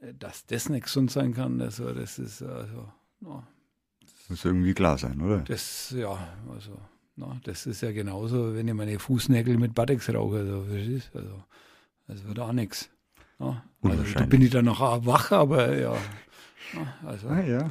äh, 0.00 0.14
dass 0.18 0.46
das 0.46 0.70
nicht 0.70 0.84
gesund 0.84 1.10
sein 1.10 1.34
kann, 1.34 1.60
also 1.60 1.92
das 1.92 2.18
ist 2.18 2.40
also, 2.40 2.90
na, 3.20 3.46
Muss 4.30 4.46
irgendwie 4.46 4.72
klar 4.72 4.96
sein, 4.96 5.20
oder? 5.20 5.40
das, 5.40 5.90
ja, 5.94 6.26
also, 6.54 6.78
na, 7.16 7.38
das 7.44 7.66
ist 7.66 7.82
ja 7.82 7.92
genauso, 7.92 8.54
wenn 8.54 8.66
ich 8.66 8.72
meine 8.72 8.98
Fußnägel 8.98 9.58
mit 9.58 9.74
Badex 9.74 10.08
rauche, 10.08 10.38
also? 10.38 10.64
Also, 11.12 11.44
das 12.06 12.24
wird 12.24 12.38
auch 12.38 12.52
nichts. 12.52 12.88
Also, 13.38 14.14
da 14.14 14.24
bin 14.26 14.42
ich 14.42 14.50
dann 14.50 14.64
noch 14.64 14.80
wach, 15.06 15.32
aber 15.32 15.76
ja. 15.78 15.96
Also, 17.04 17.28
Ah 17.28 17.42
ja. 17.42 17.70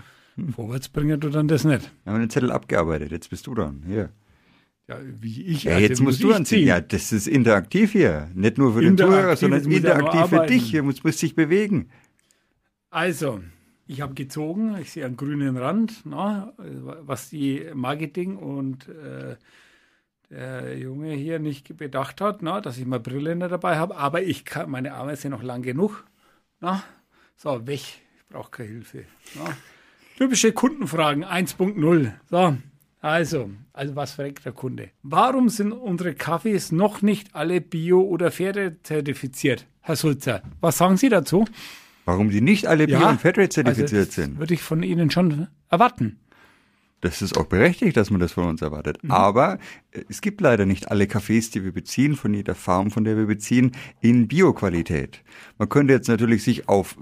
vorwärts 0.56 0.90
bringen 0.90 1.20
du 1.20 1.30
dann 1.30 1.48
das 1.48 1.64
nicht. 1.64 1.92
Wir 2.04 2.14
haben 2.14 2.20
den 2.20 2.30
Zettel 2.30 2.52
abgearbeitet. 2.52 3.12
Jetzt 3.12 3.30
bist 3.30 3.48
du 3.48 3.54
dran. 3.56 3.84
Hier. 3.86 4.10
Ja, 4.88 4.98
wie 5.22 5.44
ich. 5.44 5.64
Ja, 5.64 5.74
also 5.76 5.82
jetzt 5.88 6.00
muss 6.00 6.14
musst 6.14 6.24
du 6.24 6.30
ich 6.30 6.36
anziehen. 6.36 6.60
ziehen. 6.60 6.68
Ja, 6.68 6.82
das 6.82 7.12
ist 7.12 7.28
interaktiv 7.28 7.92
hier. 7.94 8.30
Nicht 8.34 8.58
nur 8.58 8.74
für 8.74 8.82
den 8.82 8.98
Zuhörer, 8.98 9.36
sondern 9.36 9.64
muss 9.64 9.72
ja 9.74 9.78
interaktiv 9.98 10.26
für 10.40 10.46
dich. 10.46 10.64
Hier 10.72 10.84
musst, 10.84 11.04
musst 11.04 11.22
dich 11.22 11.36
bewegen. 11.36 11.90
Also, 12.90 13.42
ich 13.88 14.02
habe 14.02 14.14
gezogen, 14.14 14.76
ich 14.82 14.92
sehe 14.92 15.06
einen 15.06 15.18
grünen 15.18 15.58
Rand, 15.58 16.02
na, 16.06 16.54
was 16.58 17.30
die 17.30 17.66
Marketing 17.74 18.36
und 18.38 18.88
äh, 18.90 19.36
der 20.34 20.78
Junge 20.78 21.14
hier 21.14 21.40
nicht 21.40 21.78
bedacht 21.78 22.22
hat, 22.22 22.42
na, 22.42 22.62
dass 22.62 22.78
ich 22.78 22.86
mal 22.86 23.00
Brille 23.00 23.36
nicht 23.36 23.52
dabei 23.52 23.78
habe, 23.78 23.96
aber 23.96 24.22
ich 24.22 24.46
kann, 24.46 24.70
meine 24.70 24.94
Arme 24.94 25.16
sind 25.16 25.32
noch 25.32 25.44
lang 25.44 25.62
genug. 25.62 26.06
Na, 26.60 26.84
so, 27.36 27.66
weg, 27.68 27.82
ich 27.82 28.26
brauche 28.30 28.52
keine 28.52 28.70
Hilfe. 28.70 29.06
Na. 29.36 29.56
Typische 30.18 30.52
Kundenfragen 30.52 31.24
1.0. 31.26 32.12
So, 32.30 32.58
also, 33.02 33.50
also 33.74 33.96
was 33.96 34.14
fragt 34.14 34.46
der 34.46 34.54
Kunde? 34.54 34.90
Warum 35.02 35.50
sind 35.50 35.72
unsere 35.72 36.14
Kaffees 36.14 36.72
noch 36.72 37.02
nicht 37.02 37.36
alle 37.36 37.62
bio- 37.62 38.04
oder 38.04 38.32
Pferde-zertifiziert? 38.32 39.66
Herr 39.82 39.96
Sulzer, 39.96 40.42
was 40.62 40.78
sagen 40.78 40.98
Sie 40.98 41.10
dazu? 41.10 41.46
Warum 42.06 42.30
die 42.30 42.42
nicht 42.42 42.68
alle 42.68 42.88
Bio- 42.88 43.08
und 43.08 43.22
Fairtrade 43.22 43.50
zertifiziert 43.50 43.94
also 43.94 44.06
das 44.06 44.16
sind. 44.16 44.40
Würde 44.40 44.54
ich 44.54 44.62
von 44.62 44.84
Ihnen 44.84 45.10
schon 45.10 45.48
erwarten. 45.70 46.20
Das 47.04 47.22
ist 47.22 47.38
auch 47.38 47.48
berechtigt, 47.48 47.98
dass 47.98 48.12
man 48.12 48.22
das 48.22 48.32
von 48.32 48.46
uns 48.46 48.62
erwartet. 48.62 49.04
Mhm. 49.04 49.12
Aber 49.12 49.60
äh, 49.92 50.04
es 50.08 50.22
gibt 50.22 50.40
leider 50.40 50.66
nicht 50.66 50.90
alle 50.90 51.06
Kaffees, 51.06 51.52
die 51.52 51.64
wir 51.66 51.74
beziehen, 51.74 52.16
von 52.16 52.34
jeder 52.34 52.56
Farm, 52.56 52.92
von 52.92 53.04
der 53.04 53.18
wir 53.18 53.26
beziehen, 53.26 53.74
in 54.00 54.30
Bio-Qualität. 54.30 55.22
Man 55.58 55.68
könnte 55.68 55.92
jetzt 55.92 56.08
natürlich 56.08 56.44
sich 56.44 56.70
auf 56.70 56.96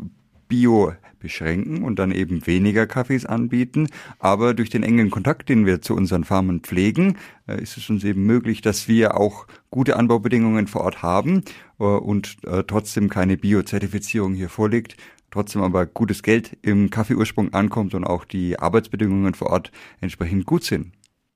Bio 0.48 0.94
beschränken 1.20 1.84
und 1.84 2.00
dann 2.00 2.12
eben 2.12 2.48
weniger 2.48 2.88
Kaffees 2.88 3.28
anbieten. 3.28 3.90
Aber 4.18 4.56
durch 4.56 4.72
den 4.72 4.82
engen 4.82 5.12
Kontakt, 5.12 5.50
den 5.50 5.68
wir 5.68 5.84
zu 5.84 5.94
unseren 5.94 6.24
Farmen 6.24 6.62
pflegen, 6.62 7.18
äh, 7.48 7.62
ist 7.62 7.78
es 7.78 7.88
uns 7.92 8.04
eben 8.04 8.26
möglich, 8.26 8.62
dass 8.62 8.88
wir 8.88 9.16
auch 9.16 9.46
gute 9.70 9.98
Anbaubedingungen 9.98 10.66
vor 10.66 10.82
Ort 10.82 11.04
haben 11.04 11.44
äh, 11.80 11.84
und 11.84 12.38
trotzdem 12.66 13.08
keine 13.08 13.38
Bio-Zertifizierung 13.38 14.34
hier 14.34 14.50
vorliegt. 14.50 14.98
Trotzdem 15.32 15.64
aber 15.64 15.86
gutes 15.86 16.22
Geld 16.24 16.58
im 16.62 16.90
Kaffeeursprung 16.90 17.54
ankommt 17.54 17.94
und 17.96 18.04
auch 18.04 18.26
die 18.26 18.60
Arbeitsbedingungen 18.60 19.34
vor 19.34 19.50
Ort 19.50 19.72
entsprechend 20.02 20.46
gut 20.46 20.64
sind. 20.66 20.92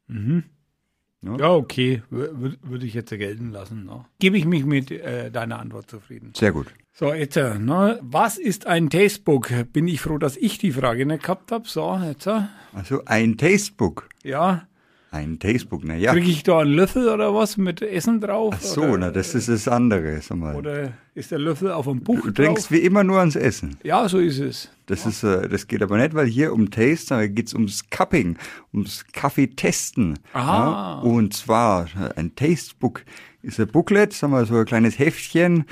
Ja, 0.09 1.37
Ja, 1.37 1.51
okay, 1.53 2.03
würde 2.09 2.57
würd 2.61 2.83
ich 2.83 2.93
jetzt 2.93 3.09
gelten 3.09 3.51
lassen. 3.51 3.85
Ne? 3.85 4.05
Gebe 4.19 4.37
ich 4.37 4.45
mich 4.45 4.63
mit 4.65 4.91
äh, 4.91 5.31
deiner 5.31 5.59
Antwort 5.59 5.89
zufrieden. 5.89 6.33
Sehr 6.35 6.51
gut. 6.51 6.67
So, 6.93 7.13
jetzt, 7.13 7.35
äh, 7.37 7.57
ne, 7.57 7.99
was 8.03 8.37
ist 8.37 8.67
ein 8.67 8.89
Tastebook? 8.89 9.49
Bin 9.73 9.87
ich 9.87 10.01
froh, 10.01 10.17
dass 10.17 10.37
ich 10.37 10.57
die 10.59 10.71
Frage 10.71 11.05
nicht 11.05 11.23
gehabt 11.23 11.51
habe. 11.51 11.67
So, 11.67 11.95
jetzt. 12.05 12.27
äh, 12.27 12.41
Also 12.73 13.03
ein 13.05 13.37
Tastebook. 13.37 14.07
Ja, 14.23 14.67
Ein 15.15 15.39
Tastebook, 15.39 15.85
naja. 15.85 16.11
kriege 16.11 16.29
ich 16.29 16.43
da 16.43 16.59
einen 16.59 16.73
Löffel 16.73 17.07
oder 17.07 17.33
was 17.33 17.55
mit 17.55 17.81
Essen 17.81 18.19
drauf? 18.19 18.53
Ach 18.57 18.61
so, 18.61 18.81
oder, 18.81 18.97
na, 18.97 19.11
das 19.11 19.33
ist 19.33 19.47
das 19.47 19.65
andere. 19.69 20.19
Sag 20.19 20.37
mal. 20.37 20.55
Oder 20.57 20.91
ist 21.13 21.31
der 21.31 21.39
Löffel 21.39 21.71
auf 21.71 21.85
dem 21.85 22.01
Buch 22.01 22.19
Du 22.21 22.31
denkst 22.31 22.63
drauf? 22.63 22.71
wie 22.71 22.79
immer 22.79 23.05
nur 23.05 23.19
ans 23.19 23.37
Essen. 23.37 23.77
Ja, 23.83 24.09
so 24.09 24.19
ist 24.19 24.39
es. 24.39 24.69
Das, 24.87 25.05
ist, 25.05 25.23
äh, 25.23 25.47
das 25.47 25.67
geht 25.67 25.81
aber 25.81 25.95
nicht, 25.97 26.15
weil 26.15 26.27
hier 26.27 26.51
um 26.51 26.69
Taste, 26.69 27.15
da 27.15 27.27
geht's 27.27 27.53
ums 27.53 27.89
Cupping, 27.89 28.37
ums 28.73 29.05
Kaffeetesten. 29.13 30.19
Aha. 30.33 30.99
Ja, 31.01 31.09
und 31.09 31.33
zwar 31.33 31.85
äh, 31.85 32.19
ein 32.19 32.35
Tastebook 32.35 33.05
ist 33.41 33.57
ein 33.57 33.67
Booklet, 33.67 34.11
sagen 34.11 34.33
wir 34.33 34.45
so 34.45 34.57
ein 34.57 34.65
kleines 34.65 34.99
Heftchen, 34.99 35.63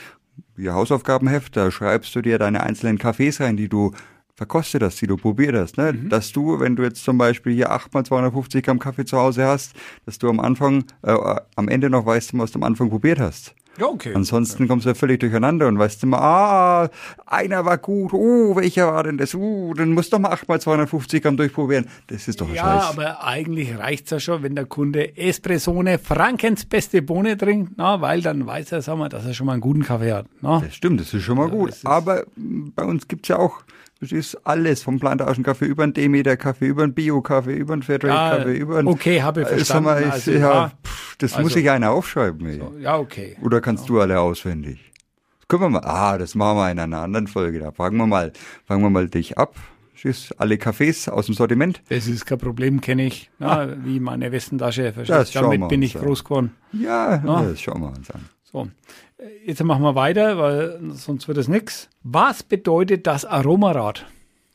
wie 0.56 0.70
Hausaufgabenheft, 0.70 1.58
da 1.58 1.70
schreibst 1.70 2.16
du 2.16 2.22
dir 2.22 2.40
deine 2.40 2.64
einzelnen 2.64 2.98
Kaffees 2.98 3.42
rein, 3.42 3.58
die 3.58 3.68
du 3.68 3.92
verkostet 4.44 4.84
hast, 4.84 5.02
die 5.02 5.08
du 5.08 5.16
probiert 5.18 5.56
hast. 5.56 5.78
Ne? 5.78 5.94
Mhm. 5.94 6.10
Dass 6.10 6.32
du, 6.32 6.60
wenn 6.60 6.76
du 6.76 6.84
jetzt 6.84 7.04
zum 7.04 7.18
Beispiel 7.18 7.54
hier 7.54 7.72
8 7.72 7.94
mal 7.94 8.04
250 8.06 8.64
Gramm 8.64 8.80
Kaffee 8.80 9.06
zu 9.06 9.18
Hause 9.18 9.46
hast, 9.46 9.74
dass 10.06 10.20
du 10.20 10.30
am 10.30 10.40
Anfang, 10.40 10.84
äh, 11.04 11.16
am 11.56 11.68
Ende 11.70 11.90
noch 11.90 12.06
weißt, 12.06 12.38
was 12.38 12.52
du 12.52 12.60
am 12.60 12.64
Anfang 12.64 12.90
probiert 12.90 13.20
hast. 13.20 13.56
Ja, 13.80 13.88
okay. 13.88 14.12
Ansonsten 14.14 14.68
kommst 14.68 14.86
du 14.86 14.90
ja 14.90 14.94
völlig 14.94 15.20
durcheinander 15.20 15.68
und 15.68 15.80
weißt 15.80 16.04
immer, 16.04 16.22
ah, 16.22 16.90
einer 17.26 17.66
war 17.66 17.80
gut, 17.80 18.14
oh, 18.14 18.56
welcher 18.56 18.86
war 18.94 19.02
denn 19.04 19.18
das? 19.18 19.34
Uh, 19.34 19.74
dann 19.74 19.94
musst 19.94 20.14
du 20.14 20.18
doch 20.18 20.22
mal 20.22 20.30
8 20.32 20.48
mal 20.48 20.62
250 20.62 21.24
Gramm 21.24 21.38
durchprobieren. 21.38 21.88
Das 22.06 22.28
ist 22.28 22.40
doch 22.40 22.48
ein 22.48 22.54
Ja, 22.54 22.82
Scheiß. 22.82 22.84
aber 23.00 23.24
eigentlich 23.24 23.76
reicht's 23.76 24.12
ja 24.12 24.20
schon, 24.20 24.44
wenn 24.44 24.54
der 24.54 24.66
Kunde 24.66 25.18
Espressone 25.18 25.98
Frankens 25.98 26.66
beste 26.66 27.02
Bohne 27.02 27.36
trinkt, 27.36 27.72
na, 27.78 28.00
weil 28.00 28.22
dann 28.22 28.46
weiß 28.46 28.74
er, 28.74 28.84
sag 28.84 28.96
mal, 29.00 29.10
dass 29.10 29.26
er 29.26 29.34
schon 29.34 29.48
mal 29.48 29.54
einen 29.54 29.62
guten 29.62 29.82
Kaffee 29.84 30.14
hat. 30.14 30.28
Na? 30.42 30.60
Das 30.60 30.76
stimmt, 30.76 31.00
das 31.02 31.12
ist 31.12 31.24
schon 31.24 31.38
mal 31.38 31.50
gut. 31.50 31.70
das 31.70 31.78
ist- 31.78 31.88
Aber 31.88 32.26
m, 32.38 32.74
bei 32.76 32.84
uns 32.84 33.08
gibt's 33.08 33.28
ja 33.30 33.40
auch, 33.40 33.64
das 33.93 33.93
ist 34.12 34.36
alles, 34.46 34.84
vom 34.84 35.00
Plantagenkaffee 35.00 35.66
über 35.66 35.84
einen 35.84 35.94
Demeter-Kaffee, 35.94 36.66
über 36.68 36.84
einen 36.84 36.94
Bio-Kaffee, 36.94 37.56
über 37.56 37.74
einen 37.74 37.84
Fairtrade-Kaffee, 37.84 38.58
über 38.58 38.80
einen... 38.80 38.88
okay, 38.88 39.22
habe 39.22 39.42
ich 39.42 39.48
Äh, 39.48 39.56
verstanden. 39.58 39.84
mal, 39.86 40.02
ich, 40.04 40.12
Also, 40.12 40.32
ja, 40.32 40.38
ja, 40.40 40.72
pff, 40.86 41.16
das 41.18 41.34
also- 41.34 41.44
muss 41.44 41.54
sich 41.54 41.70
einer 41.70 41.92
aufschreiben. 41.92 42.46
Ey. 42.48 42.62
ja, 42.82 42.98
okay. 42.98 43.38
Oder 43.42 43.62
kannst 43.62 43.88
du 43.90 44.02
alle 44.02 44.20
auswendig? 44.20 44.80
Das 45.40 45.48
können 45.48 45.62
wir 45.74 45.82
mal, 45.82 45.86
ah, 45.88 46.18
das 46.18 46.36
machen 46.36 46.58
wir 46.58 46.72
in 46.72 46.80
einer 46.80 47.02
anderen 47.02 47.28
Folge. 47.28 47.60
Da 47.60 47.72
fragen 47.72 47.98
wir 47.98 48.08
mal, 48.08 48.34
fragen 48.66 48.82
wir 48.82 48.90
mal 48.90 49.08
dich 49.08 49.38
ab. 49.38 49.56
Tschüss, 49.96 50.34
alle 50.38 50.58
Kaffees 50.58 51.08
aus 51.08 51.28
dem 51.28 51.36
Sortiment. 51.36 51.82
Das 51.90 52.08
ist 52.08 52.26
kein 52.26 52.38
Problem, 52.40 52.82
kenne 52.82 53.06
ich. 53.06 53.30
Na, 53.40 53.68
Wie 53.86 54.00
meine 54.02 54.32
Westentasche. 54.32 54.92
Das 54.92 55.08
Verstehst? 55.08 55.36
Damit 55.36 55.68
bin 55.70 55.82
ich 55.82 55.96
an. 55.96 56.04
groß 56.04 56.24
geworden. 56.26 56.52
Ja, 56.74 57.22
Ja. 57.26 57.44
das 57.44 57.62
schauen 57.62 57.82
wir 57.82 57.88
uns 57.90 58.10
an. 58.12 58.26
So. 58.54 58.70
Jetzt 59.46 59.64
machen 59.64 59.82
wir 59.82 59.96
weiter, 59.96 60.38
weil 60.38 60.80
sonst 60.92 61.28
wird 61.28 61.38
es 61.40 61.48
nix. 61.48 61.90
Was 62.04 62.44
bedeutet 62.44 63.08
das 63.08 63.26
Aromarad? 63.26 64.06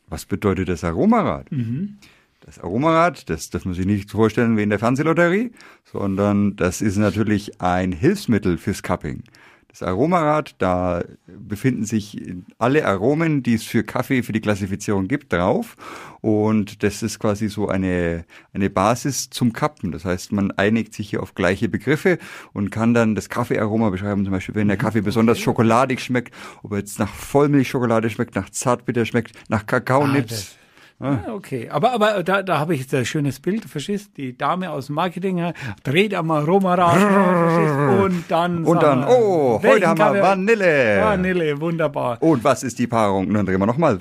Was 0.09 0.25
bedeutet 0.25 0.69
das 0.69 0.85
Aromarad? 0.85 1.51
Mhm. 1.51 1.99
Das 2.41 2.61
Aromarad, 2.61 3.29
das 3.29 3.51
darf 3.51 3.65
man 3.65 3.75
sich 3.75 3.85
nicht 3.85 4.11
vorstellen 4.11 4.57
wie 4.57 4.63
in 4.63 4.71
der 4.71 4.79
Fernsehlotterie, 4.79 5.51
sondern 5.85 6.57
das 6.57 6.81
ist 6.81 6.97
natürlich 6.97 7.61
ein 7.61 7.93
Hilfsmittel 7.93 8.57
fürs 8.57 8.83
Cupping. 8.83 9.25
Das 9.69 9.83
Aromarad, 9.83 10.55
da 10.59 11.05
befinden 11.27 11.85
sich 11.85 12.19
alle 12.57 12.87
Aromen, 12.87 13.43
die 13.43 13.53
es 13.53 13.65
für 13.65 13.85
Kaffee, 13.85 14.23
für 14.23 14.33
die 14.33 14.41
Klassifizierung 14.41 15.09
gibt, 15.09 15.31
drauf. 15.31 15.77
Und 16.23 16.83
das 16.83 17.03
ist 17.03 17.19
quasi 17.19 17.49
so 17.49 17.69
eine, 17.69 18.25
eine 18.55 18.71
Basis 18.71 19.29
zum 19.29 19.53
Kappen. 19.53 19.93
Das 19.93 20.07
heißt, 20.07 20.33
man 20.33 20.53
einigt 20.53 20.95
sich 20.95 21.11
hier 21.11 21.23
auf 21.23 21.35
gleiche 21.35 21.69
Begriffe 21.69 22.19
und 22.55 22.71
kann 22.71 22.95
dann 22.95 23.15
das 23.15 23.29
Kaffeearoma 23.29 23.91
beschreiben. 23.91 24.25
Zum 24.25 24.33
Beispiel, 24.33 24.55
wenn 24.55 24.69
der 24.69 24.79
Kaffee 24.79 25.03
besonders 25.03 25.39
schokoladig 25.39 26.01
schmeckt, 26.01 26.35
ob 26.63 26.73
er 26.73 26.79
jetzt 26.79 26.99
nach 26.99 27.13
Vollmilchschokolade 27.13 28.09
schmeckt, 28.09 28.37
nach 28.37 28.49
Zartbitter 28.49 29.05
schmeckt, 29.05 29.33
nach 29.51 29.67
Kakaonips. 29.67 30.55
Ah, 30.55 30.68
okay, 31.01 31.69
aber, 31.71 31.93
aber 31.93 32.23
da, 32.25 32.43
da 32.43 32.59
habe 32.59 32.75
ich 32.75 32.81
jetzt 32.81 32.95
ein 32.95 33.05
schönes 33.05 33.39
Bild, 33.39 33.65
verstehst? 33.65 34.17
Die 34.17 34.37
Dame 34.37 34.71
aus 34.71 34.87
dem 34.87 34.97
Marketing 34.97 35.39
äh, 35.39 35.53
dreht 35.85 36.13
am 36.13 36.31
Aromarad 36.31 36.99
verstehst? 36.99 37.75
und 38.03 38.25
dann. 38.29 38.65
Und 38.65 38.83
dann, 38.83 39.01
wir, 39.03 39.09
oh, 39.09 39.61
heute 39.63 39.87
haben 39.87 39.99
wir 39.99 40.23
Vanille. 40.23 41.01
Vanille, 41.01 41.61
wunderbar. 41.61 42.21
Und 42.21 42.43
was 42.43 42.65
ist 42.65 42.79
die 42.79 42.89
Paarung? 42.89 43.29
Und 43.29 43.35
dann 43.35 43.47
drehen 43.47 43.61
wir 43.61 43.67
nochmal. 43.67 43.99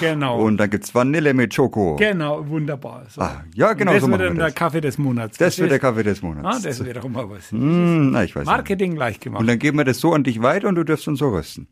Genau. 0.00 0.40
Und 0.40 0.56
dann 0.56 0.70
gibt's 0.70 0.92
Vanille 0.94 1.34
mit 1.34 1.54
Schoko. 1.54 1.96
Genau, 1.96 2.46
wunderbar. 2.48 3.04
So. 3.08 3.20
Ah, 3.20 3.44
ja, 3.54 3.72
genau 3.74 3.92
Und 3.92 3.96
das 3.96 4.02
so 4.02 4.10
wird 4.10 4.20
dann 4.20 4.32
wir 4.32 4.34
der 4.38 4.46
das. 4.46 4.54
Kaffee 4.54 4.80
des 4.80 4.98
Monats. 4.98 5.38
Das 5.38 5.58
wird 5.58 5.70
der? 5.70 5.78
Kaffee 5.78 6.02
des 6.02 6.20
Monats. 6.22 6.58
Ah, 6.58 6.60
das 6.62 6.84
wäre 6.84 7.00
doch 7.00 7.08
mal 7.08 7.30
was. 7.30 7.52
Hm, 7.52 8.10
na, 8.10 8.24
ich 8.24 8.34
weiß 8.34 8.42
nicht. 8.42 8.50
Marketing 8.50 8.96
gleich 8.96 9.20
gemacht. 9.20 9.40
Und 9.40 9.46
dann 9.46 9.58
geben 9.58 9.78
wir 9.78 9.84
das 9.84 10.00
so 10.00 10.12
an 10.12 10.24
dich 10.24 10.42
weiter 10.42 10.66
und 10.68 10.74
du 10.74 10.84
darfst 10.84 11.06
uns 11.06 11.20
so 11.20 11.28
rösten. 11.28 11.68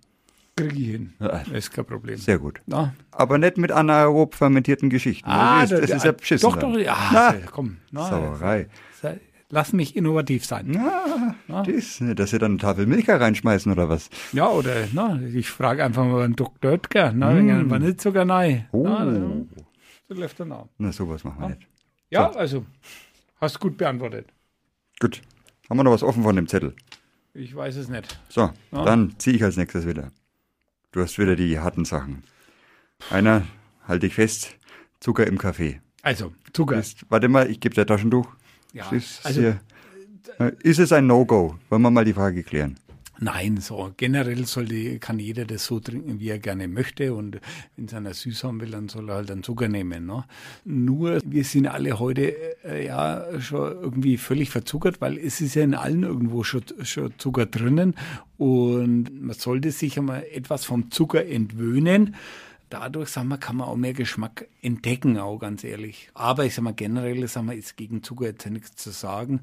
Kriege 0.56 0.74
ich 0.74 0.86
hin. 0.88 1.12
Ja. 1.20 1.28
Das 1.28 1.48
ist 1.48 1.70
kein 1.70 1.84
Problem. 1.84 2.16
Sehr 2.16 2.38
gut. 2.38 2.62
Na? 2.64 2.94
Aber 3.10 3.36
nicht 3.36 3.58
mit 3.58 3.70
anaerob 3.70 4.34
fermentierten 4.34 4.88
Geschichten. 4.88 5.28
das, 5.28 5.70
ist, 5.70 5.82
das 5.82 5.90
ist 5.90 6.04
ja 6.04 6.12
beschissen. 6.12 6.48
Doch, 6.48 6.56
dann. 6.56 6.72
doch, 6.72 6.80
ja. 6.80 6.96
Na, 7.12 7.34
komm. 7.50 7.76
Na, 7.90 8.08
Sauerei. 8.08 8.68
Lass 9.50 9.72
mich 9.72 9.94
innovativ 9.94 10.44
sein. 10.44 10.70
Na, 11.46 11.62
das, 11.62 12.02
dass 12.16 12.30
sie 12.30 12.38
dann 12.38 12.52
eine 12.52 12.58
Tafel 12.58 12.86
Milch 12.86 13.08
reinschmeißen 13.08 13.70
oder 13.70 13.88
was? 13.88 14.10
Ja, 14.32 14.48
oder 14.48 14.88
na, 14.92 15.20
ich 15.22 15.48
frage 15.48 15.84
einfach 15.84 16.04
mal 16.04 16.24
einen 16.24 16.34
Dr. 16.34 16.72
Oetker, 16.72 17.12
na, 17.14 17.30
mm. 17.30 17.36
wegen 17.36 17.70
Vanillezucker 17.70 18.28
rein. 18.28 18.66
Oh. 18.72 18.82
Na, 18.82 19.04
dann- 19.04 19.48
das 20.08 20.18
läuft 20.18 20.40
dann 20.40 20.52
auch. 20.52 20.68
Na, 20.78 20.90
sowas 20.90 21.22
machen 21.22 21.40
wir 21.40 21.48
nicht. 21.50 21.68
Ja, 22.10 22.30
also, 22.30 22.64
hast 23.40 23.60
gut 23.60 23.76
beantwortet. 23.76 24.32
Gut. 24.98 25.22
Haben 25.68 25.78
wir 25.78 25.84
noch 25.84 25.92
was 25.92 26.02
offen 26.02 26.22
von 26.22 26.34
dem 26.34 26.48
Zettel? 26.48 26.74
Ich 27.34 27.54
weiß 27.54 27.76
es 27.76 27.88
nicht. 27.88 28.18
So, 28.28 28.50
dann 28.72 29.14
ziehe 29.18 29.36
ich 29.36 29.44
als 29.44 29.56
nächstes 29.56 29.86
wieder. 29.86 30.10
Du 30.96 31.02
hast 31.02 31.18
wieder 31.18 31.36
die 31.36 31.58
harten 31.58 31.84
Sachen. 31.84 32.22
Einer, 33.10 33.46
halt 33.86 34.02
dich 34.02 34.14
fest, 34.14 34.56
Zucker 34.98 35.26
im 35.26 35.36
Kaffee. 35.36 35.82
Also, 36.00 36.32
Zucker. 36.54 36.78
Ist, 36.78 37.04
warte 37.10 37.28
mal, 37.28 37.50
ich 37.50 37.60
gebe 37.60 37.74
dir 37.74 37.84
Taschentuch. 37.84 38.26
Ja, 38.72 38.90
Ist, 38.92 39.20
also, 39.26 39.42
hier, 39.42 39.60
ist 40.62 40.78
es 40.78 40.92
ein 40.92 41.06
No-Go? 41.06 41.58
Wollen 41.68 41.82
wir 41.82 41.90
mal 41.90 42.06
die 42.06 42.14
Frage 42.14 42.42
klären. 42.42 42.78
Nein, 43.18 43.58
so 43.58 43.92
generell 43.96 44.44
sollte, 44.44 44.98
kann 44.98 45.18
jeder 45.18 45.46
das 45.46 45.64
so 45.64 45.80
trinken, 45.80 46.20
wie 46.20 46.28
er 46.28 46.38
gerne 46.38 46.68
möchte. 46.68 47.14
Und 47.14 47.40
wenn 47.76 47.86
es 47.86 47.94
einer 47.94 48.12
süß 48.12 48.44
haben 48.44 48.60
will, 48.60 48.70
dann 48.70 48.88
soll 48.88 49.08
er 49.08 49.16
halt 49.16 49.30
einen 49.30 49.42
Zucker 49.42 49.68
nehmen. 49.68 50.06
Ne? 50.06 50.24
Nur, 50.64 51.20
wir 51.24 51.44
sind 51.44 51.66
alle 51.66 51.98
heute 51.98 52.34
äh, 52.64 52.86
ja 52.86 53.40
schon 53.40 53.72
irgendwie 53.72 54.18
völlig 54.18 54.50
verzuckert, 54.50 55.00
weil 55.00 55.18
es 55.18 55.40
ist 55.40 55.54
ja 55.54 55.64
in 55.64 55.74
allen 55.74 56.02
irgendwo 56.02 56.44
schon, 56.44 56.62
schon 56.82 57.14
Zucker 57.16 57.46
drinnen. 57.46 57.94
Und 58.36 59.22
man 59.22 59.34
sollte 59.34 59.70
sich 59.70 59.98
einmal 59.98 60.24
etwas 60.30 60.66
vom 60.66 60.90
Zucker 60.90 61.24
entwöhnen. 61.24 62.16
Dadurch, 62.68 63.10
sagen 63.10 63.28
wir, 63.28 63.38
kann 63.38 63.56
man 63.56 63.68
auch 63.68 63.76
mehr 63.76 63.92
Geschmack 63.92 64.48
entdecken, 64.60 65.18
auch 65.18 65.38
ganz 65.38 65.62
ehrlich. 65.62 66.10
Aber 66.14 66.44
ich 66.44 66.54
sag 66.54 66.64
mal, 66.64 66.74
generell, 66.74 67.26
sagen 67.28 67.46
wir, 67.46 67.54
ist 67.54 67.76
gegen 67.76 68.02
Zucker 68.02 68.26
jetzt 68.26 68.44
nichts 68.50 68.74
zu 68.74 68.90
sagen, 68.90 69.40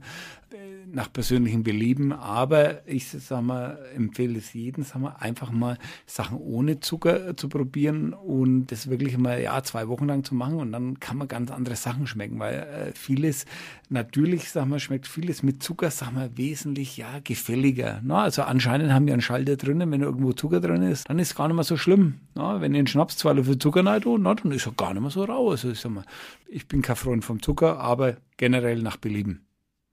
nach 0.91 1.12
persönlichem 1.12 1.63
Belieben. 1.63 2.13
Aber 2.13 2.88
ich 2.88 3.07
sag 3.10 3.41
mal, 3.41 3.79
empfehle 3.95 4.38
es 4.38 4.53
jedem, 4.53 4.83
sagen 4.83 5.03
wir, 5.03 5.22
einfach 5.22 5.51
mal 5.51 5.77
Sachen 6.05 6.38
ohne 6.38 6.79
Zucker 6.79 7.36
zu 7.36 7.50
probieren 7.50 8.13
und 8.13 8.67
das 8.67 8.89
wirklich 8.89 9.17
mal, 9.17 9.41
ja, 9.41 9.62
zwei 9.63 9.88
Wochen 9.88 10.07
lang 10.07 10.24
zu 10.24 10.36
machen 10.36 10.55
und 10.55 10.72
dann 10.72 11.00
kann 11.00 11.17
man 11.17 11.27
ganz 11.27 11.51
andere 11.51 11.75
Sachen 11.75 12.07
schmecken, 12.07 12.39
weil 12.39 12.55
äh, 12.55 12.91
vieles, 12.93 13.45
natürlich, 13.89 14.50
sagen 14.50 14.69
wir, 14.69 14.79
schmeckt 14.79 15.07
vieles 15.07 15.43
mit 15.43 15.63
Zucker, 15.63 15.91
sagen 15.91 16.15
wir, 16.15 16.38
wesentlich, 16.38 16.98
ja, 16.98 17.19
gefälliger. 17.24 18.01
Ne? 18.03 18.17
Also 18.17 18.43
anscheinend 18.43 18.91
haben 18.93 19.05
wir 19.05 19.13
einen 19.13 19.22
Schalter 19.22 19.57
drinnen, 19.57 19.91
wenn 19.91 20.01
irgendwo 20.01 20.33
Zucker 20.33 20.62
drin 20.62 20.83
ist, 20.83 21.10
dann 21.10 21.19
ist 21.19 21.36
gar 21.36 21.48
nicht 21.48 21.55
mehr 21.55 21.63
so 21.63 21.77
schlimm. 21.77 22.19
Ne? 22.36 22.57
Wenn 22.60 22.74
ihr 22.74 22.79
einen 22.79 22.88
Schnaps 22.88 23.17
zwei 23.17 23.33
Löffel 23.33 23.57
Zucker 23.57 23.83
tut, 24.00 24.22
na, 24.22 24.33
dann 24.36 24.51
ist 24.51 24.65
er 24.65 24.74
gar 24.74 24.93
nicht 24.93 25.01
mehr 25.01 25.12
so 25.12 25.24
rau. 25.24 25.51
Also 25.51 25.72
ich 25.72 25.79
sag 25.79 25.91
mal, 25.91 26.05
ich 26.48 26.67
bin 26.67 26.81
kein 26.81 26.95
Freund 26.95 27.25
vom 27.25 27.41
Zucker, 27.41 27.79
aber 27.79 28.17
generell 28.38 28.81
nach 28.81 28.98
Belieben. 28.98 29.45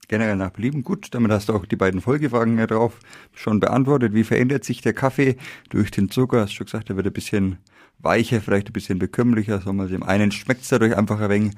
Generell 0.07 0.35
nach 0.35 0.49
Belieben. 0.51 0.83
Gut, 0.83 1.07
damit 1.11 1.31
hast 1.31 1.49
du 1.49 1.53
auch 1.53 1.65
die 1.65 1.75
beiden 1.75 2.01
Folgefragen 2.01 2.57
ja 2.57 2.67
drauf 2.67 2.99
schon 3.33 3.59
beantwortet. 3.59 4.13
Wie 4.13 4.23
verändert 4.23 4.65
sich 4.65 4.81
der 4.81 4.93
Kaffee 4.93 5.37
durch 5.69 5.91
den 5.91 6.09
Zucker? 6.09 6.41
Hast 6.41 6.51
du 6.51 6.57
schon 6.57 6.65
gesagt, 6.65 6.89
er 6.89 6.97
wird 6.97 7.07
ein 7.07 7.13
bisschen 7.13 7.57
weicher, 7.99 8.41
vielleicht 8.41 8.69
ein 8.69 8.73
bisschen 8.73 8.99
bekömmlicher. 8.99 9.61
Sagen 9.61 9.77
wir, 9.77 9.87
dem 9.87 10.03
einen 10.03 10.31
schmeckt 10.31 10.63
es 10.63 10.69
dadurch 10.69 10.97
einfach 10.97 11.19
ein 11.21 11.29
wenig 11.29 11.53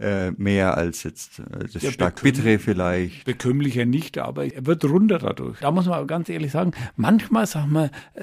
äh, 0.00 0.30
mehr 0.32 0.76
als 0.76 1.02
jetzt 1.02 1.40
äh, 1.40 1.66
das 1.72 1.82
Ja, 1.82 1.90
stark 1.90 2.22
bittere 2.22 2.58
vielleicht. 2.58 3.24
Bekömmlicher 3.24 3.84
nicht, 3.84 4.18
aber 4.18 4.44
er 4.46 4.64
wird 4.64 4.84
runder 4.84 5.18
dadurch. 5.18 5.58
Da 5.60 5.70
muss 5.70 5.86
man 5.86 5.94
aber 5.96 6.06
ganz 6.06 6.28
ehrlich 6.28 6.52
sagen, 6.52 6.72
manchmal, 6.96 7.46
sag 7.46 7.66
mal, 7.66 7.90
äh, 8.14 8.22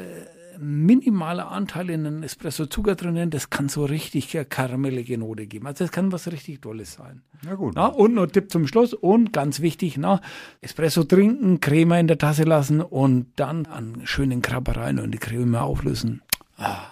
minimaler 0.59 1.51
Anteil 1.51 1.89
in 1.89 2.05
einem 2.05 2.23
Espresso 2.23 2.65
Zucker 2.65 2.95
drinnen, 2.95 3.29
das 3.29 3.49
kann 3.49 3.69
so 3.69 3.85
richtig 3.85 4.37
karamellige 4.49 5.17
Note 5.17 5.47
geben. 5.47 5.67
Also 5.67 5.83
das 5.83 5.91
kann 5.91 6.11
was 6.11 6.31
richtig 6.31 6.61
Tolles 6.61 6.93
sein. 6.93 7.21
Na 7.43 7.55
gut. 7.55 7.73
Na, 7.75 7.87
und 7.87 8.13
noch 8.13 8.27
Tipp 8.27 8.51
zum 8.51 8.67
Schluss 8.67 8.93
und 8.93 9.33
ganz 9.33 9.59
wichtig, 9.59 9.97
na, 9.97 10.21
Espresso 10.61 11.03
trinken, 11.03 11.59
Creme 11.59 11.99
in 11.99 12.07
der 12.07 12.17
Tasse 12.17 12.43
lassen 12.43 12.81
und 12.81 13.27
dann 13.35 13.65
an 13.65 14.01
schönen 14.05 14.41
Krabbereien 14.41 14.99
und 14.99 15.11
die 15.11 15.17
Creme 15.17 15.55
auflösen. 15.55 16.21
Ah, 16.57 16.87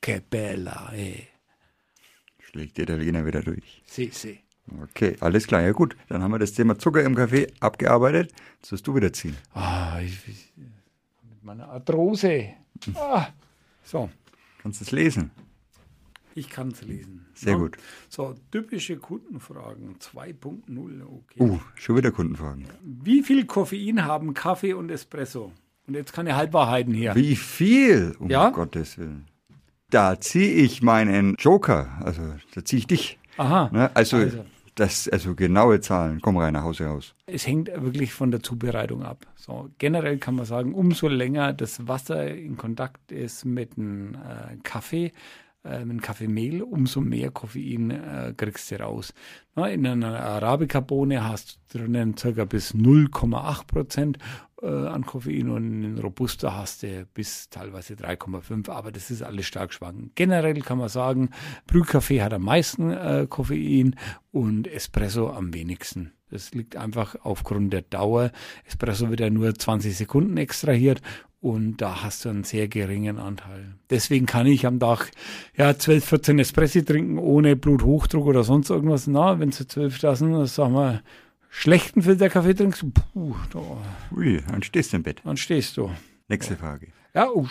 che 0.00 0.22
bella, 0.28 0.92
eh. 0.94 1.26
Schlägt 2.38 2.78
der 2.78 2.84
Italiener 2.84 3.26
wieder 3.26 3.42
durch. 3.42 3.82
Si, 3.84 4.10
si. 4.12 4.38
Okay, 4.82 5.16
alles 5.20 5.46
klar. 5.46 5.62
Ja 5.62 5.72
gut, 5.72 5.96
dann 6.08 6.22
haben 6.22 6.30
wir 6.30 6.38
das 6.38 6.52
Thema 6.52 6.78
Zucker 6.78 7.02
im 7.02 7.14
Kaffee 7.14 7.46
abgearbeitet. 7.60 8.32
Jetzt 8.60 8.72
wirst 8.72 8.86
du 8.86 8.94
wieder 8.94 9.12
ziehen. 9.12 9.36
Ah, 9.54 9.98
ich, 10.00 10.28
ich, 10.28 10.52
mit 10.56 11.42
meiner 11.42 11.68
Arthrose. 11.68 12.54
Ah, 12.94 13.26
so, 13.84 14.10
Kannst 14.62 14.80
du 14.80 14.84
es 14.84 14.90
lesen? 14.92 15.30
ich 16.34 16.48
kann 16.50 16.68
es 16.68 16.82
lesen. 16.82 17.26
Sehr 17.34 17.52
Ja. 17.52 17.58
gut. 17.58 17.76
So, 18.08 18.34
typische 18.52 18.96
Kundenfragen 18.96 19.96
2.0. 19.98 21.02
Okay. 21.02 21.40
Uh, 21.42 21.58
schon 21.74 21.96
wieder 21.96 22.10
Kundenfragen. 22.12 22.64
Wie 22.82 23.22
viel 23.22 23.44
Koffein 23.46 24.04
haben 24.04 24.34
Kaffee 24.34 24.72
und 24.74 24.90
Espresso? 24.90 25.52
Und 25.86 25.94
jetzt 25.94 26.12
keine 26.12 26.36
Halbwahrheiten 26.36 26.92
hier. 26.94 27.14
Wie 27.14 27.34
viel? 27.34 28.14
Um 28.18 28.28
Ja? 28.30 28.50
Gottes 28.50 28.98
Willen. 28.98 29.26
Da 29.90 30.20
ziehe 30.20 30.52
ich 30.52 30.82
meinen 30.82 31.34
Joker. 31.38 31.98
Also, 32.04 32.34
da 32.54 32.64
ziehe 32.64 32.78
ich 32.80 32.86
dich. 32.86 33.18
Aha. 33.38 33.70
Ne? 33.72 33.90
Also, 33.96 34.18
Also. 34.18 34.44
Das, 34.78 35.08
also 35.08 35.34
genaue 35.34 35.80
Zahlen. 35.80 36.20
Komm 36.20 36.36
rein 36.36 36.52
nach 36.52 36.62
Hause 36.62 36.86
raus. 36.86 37.14
Es 37.26 37.46
hängt 37.46 37.68
wirklich 37.68 38.12
von 38.12 38.30
der 38.30 38.42
Zubereitung 38.42 39.02
ab. 39.02 39.26
So, 39.36 39.68
generell 39.78 40.18
kann 40.18 40.34
man 40.34 40.44
sagen, 40.44 40.74
umso 40.74 41.08
länger 41.08 41.52
das 41.52 41.88
Wasser 41.88 42.34
in 42.34 42.56
Kontakt 42.56 43.12
ist 43.12 43.44
mit 43.44 43.76
dem 43.76 44.14
äh, 44.14 44.56
Kaffee, 44.62 45.12
äh, 45.64 45.80
mit 45.80 45.90
dem 45.90 46.00
Kaffeemehl, 46.00 46.62
umso 46.62 47.00
mehr 47.00 47.30
Koffein 47.30 47.90
äh, 47.90 48.34
kriegst 48.36 48.70
du 48.70 48.80
raus. 48.80 49.12
Na, 49.54 49.68
in 49.68 49.86
einer 49.86 50.18
Arabica-Bohne 50.20 51.28
hast 51.28 51.58
du 51.72 51.78
drinnen 51.78 52.16
circa 52.16 52.44
bis 52.44 52.74
0,8 52.74 53.66
Prozent 53.66 54.18
äh, 54.62 54.66
an 54.66 55.04
Koffein 55.04 55.50
und 55.50 55.82
in 55.82 55.98
Robusta 55.98 56.54
hast 56.54 56.82
du 56.82 57.06
bis 57.12 57.48
teilweise 57.50 57.94
3,5, 57.94 58.70
aber 58.70 58.92
das 58.92 59.10
ist 59.10 59.22
alles 59.22 59.46
stark 59.46 59.72
schwankend. 59.72 60.14
Generell 60.14 60.60
kann 60.60 60.78
man 60.78 60.88
sagen, 60.88 61.30
Brühkaffee 61.66 62.22
hat 62.22 62.32
am 62.32 62.42
meisten 62.42 62.90
äh, 62.90 63.26
Koffein 63.28 63.96
und 64.30 64.66
Espresso 64.68 65.30
am 65.30 65.52
wenigsten. 65.54 66.12
Das 66.30 66.52
liegt 66.52 66.76
einfach 66.76 67.16
aufgrund 67.22 67.72
der 67.72 67.82
Dauer. 67.82 68.32
Espresso 68.64 69.08
wird 69.08 69.20
ja 69.20 69.30
nur 69.30 69.54
20 69.54 69.96
Sekunden 69.96 70.36
extrahiert 70.36 71.00
und 71.40 71.76
da 71.78 72.02
hast 72.02 72.24
du 72.24 72.30
einen 72.30 72.44
sehr 72.44 72.68
geringen 72.68 73.18
Anteil. 73.18 73.74
Deswegen 73.90 74.26
kann 74.26 74.46
ich 74.46 74.66
am 74.66 74.80
Tag 74.80 75.10
ja 75.56 75.76
12, 75.78 76.04
14 76.04 76.38
Espressi 76.38 76.84
trinken 76.84 77.18
ohne 77.18 77.54
Bluthochdruck 77.56 78.26
oder 78.26 78.42
sonst 78.44 78.70
irgendwas. 78.70 79.06
Na, 79.06 79.38
wenn 79.38 79.50
du 79.50 79.66
12 79.66 79.98
Tassen, 79.98 80.46
sagen 80.46 80.74
wir, 80.74 81.02
schlechten 81.48 82.02
Filterkaffee 82.02 82.54
trinkst, 82.54 82.84
puh, 83.12 83.34
da, 83.52 83.60
Ui, 84.16 84.42
dann 84.50 84.62
stehst 84.62 84.92
du 84.92 84.96
im 84.96 85.02
Bett. 85.02 85.20
dann 85.24 85.36
stehst 85.36 85.76
du. 85.76 85.90
Nächste 86.28 86.56
Frage. 86.56 86.88
Ja, 87.14 87.26
oh, 87.30 87.46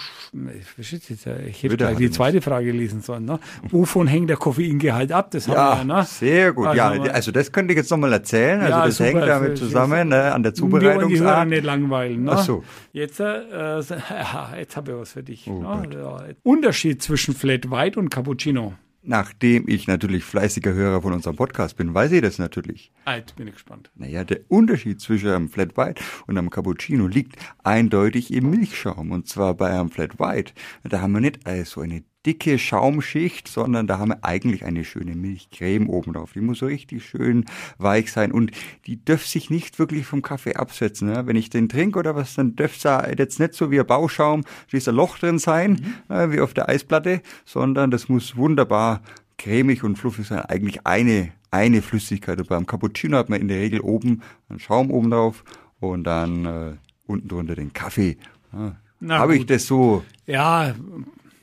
ich, 0.77 0.93
äh, 1.25 1.47
ich 1.47 1.63
hätte 1.63 1.77
gleich 1.77 1.93
hat 1.93 1.99
die 1.99 2.11
zweite 2.11 2.41
Frage 2.41 2.71
lesen 2.71 3.01
sollen. 3.01 3.25
Ne? 3.25 3.39
Wovon 3.69 4.05
hängt 4.05 4.29
der 4.29 4.37
Koffeingehalt 4.37 5.11
ab? 5.11 5.31
Das 5.31 5.47
haben 5.47 5.55
wir 5.55 5.59
Ja, 5.59 5.77
ja, 5.77 5.83
ne? 5.83 6.05
sehr 6.05 6.53
gut. 6.53 6.67
Also 6.67 6.77
Ja, 6.77 6.89
also 7.11 7.31
das 7.31 7.51
könnte 7.51 7.73
ich 7.73 7.77
jetzt 7.77 7.89
nochmal 7.89 8.13
erzählen. 8.13 8.61
Also 8.61 8.71
Ja, 8.71 8.85
das 8.85 8.97
super, 8.97 9.09
hängt 9.09 9.27
damit 9.27 9.57
zusammen 9.57 10.09
ne, 10.09 10.31
an 10.31 10.43
der 10.43 10.51
Die 10.51 10.61
wollen 10.61 11.09
die 11.09 11.55
nicht 11.55 11.63
langweilen. 11.63 12.23
Ne? 12.23 12.31
Ach 12.33 12.43
so. 12.43 12.63
Jetzt, 12.93 13.19
äh, 13.19 13.79
äh, 13.79 13.83
ja, 14.09 14.53
jetzt 14.57 14.77
habe 14.77 14.91
ich 14.91 14.97
was 14.99 15.11
für 15.13 15.23
dich. 15.23 15.47
Oh 15.47 15.59
ne? 15.59 15.89
Ja. 15.91 16.23
Unterschied 16.43 17.01
zwischen 17.01 17.33
Flat 17.33 17.71
White 17.71 17.99
und 17.99 18.09
Cappuccino. 18.09 18.73
Nachdem 19.09 19.69
ich 19.69 19.87
natürlich 19.87 20.25
fleißiger 20.25 20.73
Hörer 20.73 21.01
von 21.01 21.13
unserem 21.13 21.37
Podcast 21.37 21.77
bin, 21.77 21.93
weiß 21.93 22.11
ich 22.11 22.21
das 22.21 22.39
natürlich. 22.39 22.91
Jetzt 23.07 23.37
bin 23.37 23.47
ich 23.47 23.53
gespannt. 23.53 23.89
Naja, 23.95 24.25
der 24.25 24.41
Unterschied 24.49 24.99
zwischen 24.99 25.29
einem 25.29 25.47
Flat 25.47 25.77
White 25.77 26.03
und 26.27 26.37
einem 26.37 26.49
Cappuccino 26.49 27.07
liegt 27.07 27.37
eindeutig 27.63 28.33
im 28.33 28.49
Milchschaum. 28.49 29.11
Und 29.11 29.29
zwar 29.29 29.53
bei 29.53 29.69
einem 29.69 29.91
Flat 29.91 30.19
White. 30.19 30.51
Da 30.83 30.99
haben 30.99 31.13
wir 31.13 31.21
nicht 31.21 31.39
so 31.63 31.79
eine 31.79 32.03
dicke 32.27 32.59
Schaumschicht, 32.59 33.47
sondern 33.47 33.87
da 33.87 33.99
haben 33.99 34.09
wir 34.09 34.25
eigentlich 34.25 34.65
eine 34.65 34.83
schöne 34.83 35.15
Milchcreme 35.15 35.87
oben 35.87 36.11
drauf. 36.11 36.33
Die 36.33 36.41
muss 36.41 36.59
so 36.59 36.65
richtig 36.65 37.05
schön 37.05 37.45
weich 37.77 38.11
sein 38.11 38.33
und 38.33 38.51
die 38.85 39.03
darf 39.03 39.25
sich 39.25 39.49
nicht 39.49 39.79
wirklich 39.79 40.05
vom 40.05 40.21
Kaffee 40.21 40.55
absetzen. 40.55 41.09
Ne? 41.09 41.25
Wenn 41.25 41.37
ich 41.37 41.49
den 41.49 41.69
trinke 41.69 41.97
oder 41.97 42.17
was, 42.17 42.35
dann 42.35 42.53
da 42.83 43.07
jetzt 43.07 43.39
nicht 43.39 43.53
so 43.53 43.71
wie 43.71 43.79
ein 43.79 43.87
Bauschaum, 43.87 44.43
dieser 44.73 44.91
Loch 44.91 45.17
drin 45.17 45.39
sein, 45.39 45.95
äh, 46.09 46.29
wie 46.29 46.41
auf 46.41 46.53
der 46.53 46.67
Eisplatte, 46.67 47.21
sondern 47.45 47.91
das 47.91 48.09
muss 48.09 48.35
wunderbar 48.35 49.01
cremig 49.37 49.85
und 49.85 49.97
fluffig 49.97 50.27
sein. 50.27 50.41
Eigentlich 50.41 50.85
eine, 50.85 51.31
eine 51.49 51.81
Flüssigkeit. 51.81 52.39
Und 52.39 52.49
beim 52.49 52.65
Cappuccino 52.65 53.17
hat 53.17 53.29
man 53.29 53.39
in 53.39 53.47
der 53.47 53.59
Regel 53.59 53.79
oben 53.79 54.21
einen 54.49 54.59
Schaum 54.59 54.91
oben 54.91 55.11
drauf 55.11 55.45
und 55.79 56.03
dann 56.03 56.45
äh, 56.45 56.73
unten 57.05 57.29
drunter 57.29 57.55
den 57.55 57.71
Kaffee. 57.71 58.17
Ja. 58.51 58.75
Na 58.99 59.19
Habe 59.19 59.37
ich 59.37 59.45
das 59.45 59.67
so, 59.67 60.03
Ja, 60.25 60.73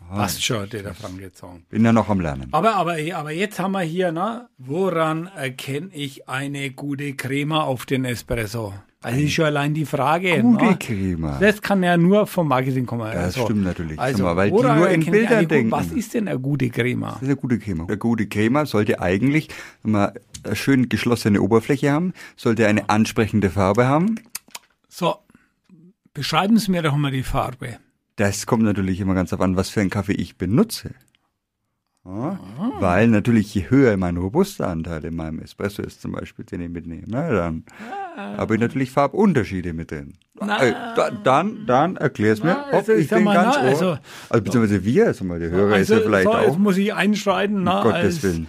passt 0.09 0.45
schon, 0.45 0.69
der 0.71 0.83
jetzt 0.83 1.38
sagen. 1.38 1.64
bin 1.69 1.85
ja 1.85 1.93
noch 1.93 2.09
am 2.09 2.21
Lernen. 2.21 2.49
Aber, 2.53 2.75
aber, 2.77 2.97
aber 3.14 3.31
jetzt 3.33 3.59
haben 3.59 3.73
wir 3.73 3.83
hier, 3.83 4.12
ne? 4.12 4.49
Woran 4.59 5.27
erkenne 5.27 5.88
ich 5.93 6.29
eine 6.29 6.71
gute 6.71 7.14
Crema 7.14 7.62
auf 7.62 7.87
den 7.87 8.05
Espresso? 8.05 8.75
Also 9.05 9.21
ist 9.21 9.33
schon 9.33 9.45
allein 9.45 9.75
die 9.75 9.85
Frage. 9.85 10.40
Gute 10.40 10.64
ne? 10.64 10.77
Crema. 10.79 11.37
Das 11.38 11.61
kann 11.61 11.83
ja 11.83 11.97
nur 11.99 12.27
vom 12.27 12.49
Marketing 12.49 12.87
kommen. 12.87 13.11
das 13.12 13.38
stimmt 13.38 13.62
natürlich. 13.62 13.99
Also, 13.99 14.25
mal, 14.25 14.35
weil 14.35 14.51
die 14.51 14.57
nur 14.57 14.88
in 14.88 15.05
Bildern 15.05 15.47
denken. 15.47 15.71
Was 15.71 15.93
ist 15.93 16.14
denn 16.14 16.27
eine 16.27 16.40
gute 16.40 16.71
Crema? 16.71 17.12
Das 17.12 17.23
ist 17.23 17.29
eine 17.29 17.37
gute 17.37 17.59
Crema. 17.59 17.85
Eine 17.85 17.99
gute 17.99 18.27
Crema 18.27 18.64
sollte 18.64 19.03
eigentlich 19.03 19.49
mal 19.83 20.14
eine 20.43 20.57
schön 20.57 20.88
geschlossene 20.88 21.43
Oberfläche 21.43 21.93
haben, 21.93 22.14
sollte 22.37 22.67
eine 22.67 22.88
ansprechende 22.88 23.51
Farbe 23.51 23.87
haben. 23.87 24.21
So, 24.88 25.17
beschreiben 26.14 26.57
Sie 26.59 26.71
mir 26.71 26.81
doch 26.81 26.97
mal 26.97 27.11
die 27.12 27.23
Farbe. 27.23 27.79
Das 28.16 28.46
kommt 28.46 28.62
natürlich 28.62 29.00
immer 29.00 29.14
ganz 29.14 29.33
auf 29.33 29.40
an, 29.40 29.57
was 29.57 29.70
für 29.70 29.81
einen 29.81 29.90
Kaffee 29.90 30.12
ich 30.12 30.37
benutze. 30.37 30.90
Ja, 32.05 32.38
Ah. 32.59 32.70
Weil 32.81 33.09
natürlich 33.09 33.55
je 33.55 33.70
höher 33.70 33.96
mein 33.96 34.18
robuster 34.18 34.68
Anteil 34.68 35.05
in 35.07 35.16
meinem 35.16 35.38
Espresso 35.38 35.81
ist, 35.83 36.03
zum 36.03 36.12
Beispiel, 36.12 36.44
den 36.44 36.61
ich 36.61 36.68
mitnehme, 36.68 37.05
na, 37.07 37.31
dann 37.31 37.64
habe 38.16 38.55
ich 38.57 38.61
natürlich 38.61 38.90
Farbunterschiede 38.90 39.72
mit 39.72 39.90
drin. 39.90 40.12
Äh, 40.38 40.72
da, 40.96 41.11
dann, 41.11 41.64
dann 41.66 41.96
erklär's 41.96 42.42
mir, 42.42 42.50
Na, 42.55 42.66
ob 42.68 42.74
also 42.74 42.92
ich 42.92 43.05
ich 43.05 43.11
bin 43.11 43.24
mal, 43.24 43.33
ganz 43.35 43.57
na, 43.57 43.62
also- 43.62 43.98
Also, 44.29 44.44
beziehungsweise 44.44 44.85
wir, 44.85 45.07
also 45.07 45.24
mal, 45.24 45.38
der 45.40 45.48
Hörer 45.50 45.79
ist 45.79 45.88
ja 45.88 46.00
vielleicht 46.00 46.24
so, 46.24 46.33
auch, 46.35 46.42
jetzt 46.42 46.59
muss 46.59 46.77
ich 46.77 46.92
einschreiten, 46.92 47.57
um 47.59 47.64
na, 47.64 47.83
Gottes 47.83 48.05
als 48.16 48.22
Willen. 48.22 48.46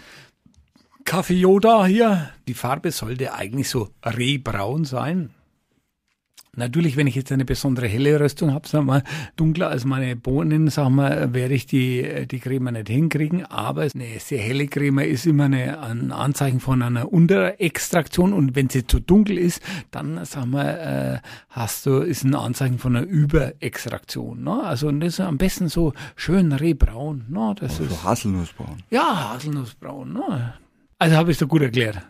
Kaffee 1.05 1.35
Yoda 1.35 1.85
hier. 1.85 2.29
Die 2.49 2.55
Farbe 2.55 2.91
sollte 2.91 3.33
eigentlich 3.33 3.69
so 3.69 3.87
rehbraun 4.03 4.83
sein. 4.83 5.29
Natürlich, 6.57 6.95
wenn 6.97 7.07
ich 7.07 7.15
jetzt 7.15 7.31
eine 7.31 7.45
besondere 7.45 7.87
helle 7.87 8.19
Röstung 8.19 8.53
habe, 8.53 8.67
sagen 8.67 8.85
wir 8.85 8.93
mal, 8.93 9.03
dunkler 9.35 9.69
als 9.69 9.85
meine 9.85 10.15
Bohnen, 10.15 10.69
sagen 10.69 10.95
wir, 10.95 11.33
werde 11.33 11.53
ich 11.53 11.65
die, 11.65 12.27
die 12.29 12.39
Creme 12.39 12.71
nicht 12.71 12.89
hinkriegen. 12.89 13.45
Aber 13.45 13.81
eine 13.81 14.19
sehr 14.19 14.39
helle 14.39 14.67
Creme 14.67 14.99
ist 14.99 15.25
immer 15.25 15.45
eine, 15.45 15.81
ein 15.81 16.11
Anzeichen 16.11 16.59
von 16.59 16.81
einer 16.81 17.11
Unterextraktion. 17.11 18.33
Und 18.33 18.55
wenn 18.55 18.69
sie 18.69 18.87
zu 18.87 18.99
dunkel 18.99 19.37
ist, 19.37 19.61
dann, 19.91 20.23
sagen 20.25 20.51
wir, 20.51 20.79
äh, 20.79 21.19
hast 21.49 21.85
du, 21.85 21.97
ist 21.99 22.23
ein 22.23 22.35
Anzeichen 22.35 22.79
von 22.79 22.95
einer 22.95 23.05
Überextraktion. 23.05 24.43
Ne? 24.43 24.63
Also 24.63 24.87
und 24.87 24.99
das 24.99 25.13
ist 25.15 25.19
am 25.19 25.37
besten 25.37 25.67
so 25.69 25.93
schön 26.15 26.51
rehbraun. 26.51 27.25
Ne? 27.29 27.55
Das 27.59 27.79
ist, 27.79 27.89
So 27.89 28.03
Haselnussbraun. 28.03 28.83
ja, 28.89 29.33
Haselnussbraun. 29.33 30.13
Ne? 30.13 30.53
Also 30.99 31.15
habe 31.17 31.31
ich 31.31 31.37
so 31.37 31.47
gut 31.47 31.61
erklärt. 31.61 32.01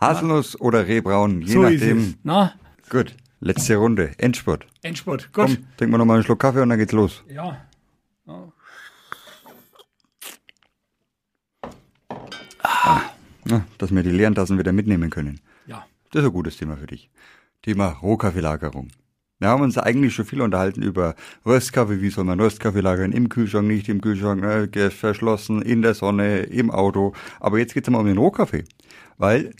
Haselnuss 0.00 0.60
oder 0.60 0.86
Rehbraun, 0.86 1.40
je 1.42 1.52
so 1.52 1.62
nachdem. 1.62 1.98
ist 1.98 2.08
es. 2.08 2.14
Na, 2.24 2.52
Gut, 2.90 3.14
letzte 3.44 3.76
Runde, 3.76 4.12
Endspurt. 4.18 4.66
Endspurt. 4.82 5.32
Gut. 5.32 5.32
Komm, 5.32 5.58
trinken 5.76 5.94
wir 5.94 5.98
nochmal 5.98 6.16
einen 6.16 6.24
Schluck 6.24 6.40
Kaffee 6.40 6.62
und 6.62 6.70
dann 6.70 6.78
geht's 6.78 6.92
los. 6.92 7.22
Ja. 7.28 7.66
Ja, 13.46 13.62
dass 13.76 13.94
wir 13.94 14.02
die 14.02 14.10
leeren 14.10 14.34
Tassen 14.34 14.58
wieder 14.58 14.72
mitnehmen 14.72 15.10
können. 15.10 15.40
Ja. 15.66 15.84
Das 16.10 16.22
ist 16.22 16.28
ein 16.28 16.32
gutes 16.32 16.56
Thema 16.56 16.78
für 16.78 16.86
dich. 16.86 17.10
Thema 17.60 17.88
Rohkaffeelagerung. 17.88 18.88
Wir 19.38 19.48
haben 19.48 19.62
uns 19.62 19.76
eigentlich 19.76 20.14
schon 20.14 20.24
viel 20.24 20.40
unterhalten 20.40 20.82
über 20.82 21.14
Röstkaffee. 21.44 22.00
Wie 22.00 22.08
soll 22.08 22.24
man 22.24 22.40
Röstkaffee 22.40 22.80
lagern? 22.80 23.12
Im 23.12 23.28
Kühlschrank, 23.28 23.66
nicht 23.66 23.90
im 23.90 24.00
Kühlschrank, 24.00 24.40
ne? 24.40 24.90
verschlossen, 24.90 25.60
in 25.60 25.82
der 25.82 25.92
Sonne, 25.92 26.44
im 26.44 26.70
Auto. 26.70 27.12
Aber 27.40 27.58
jetzt 27.58 27.74
geht's 27.74 27.90
mal 27.90 27.98
um 27.98 28.06
den 28.06 28.16
Rohkaffee. 28.16 28.64
Weil 29.18 29.52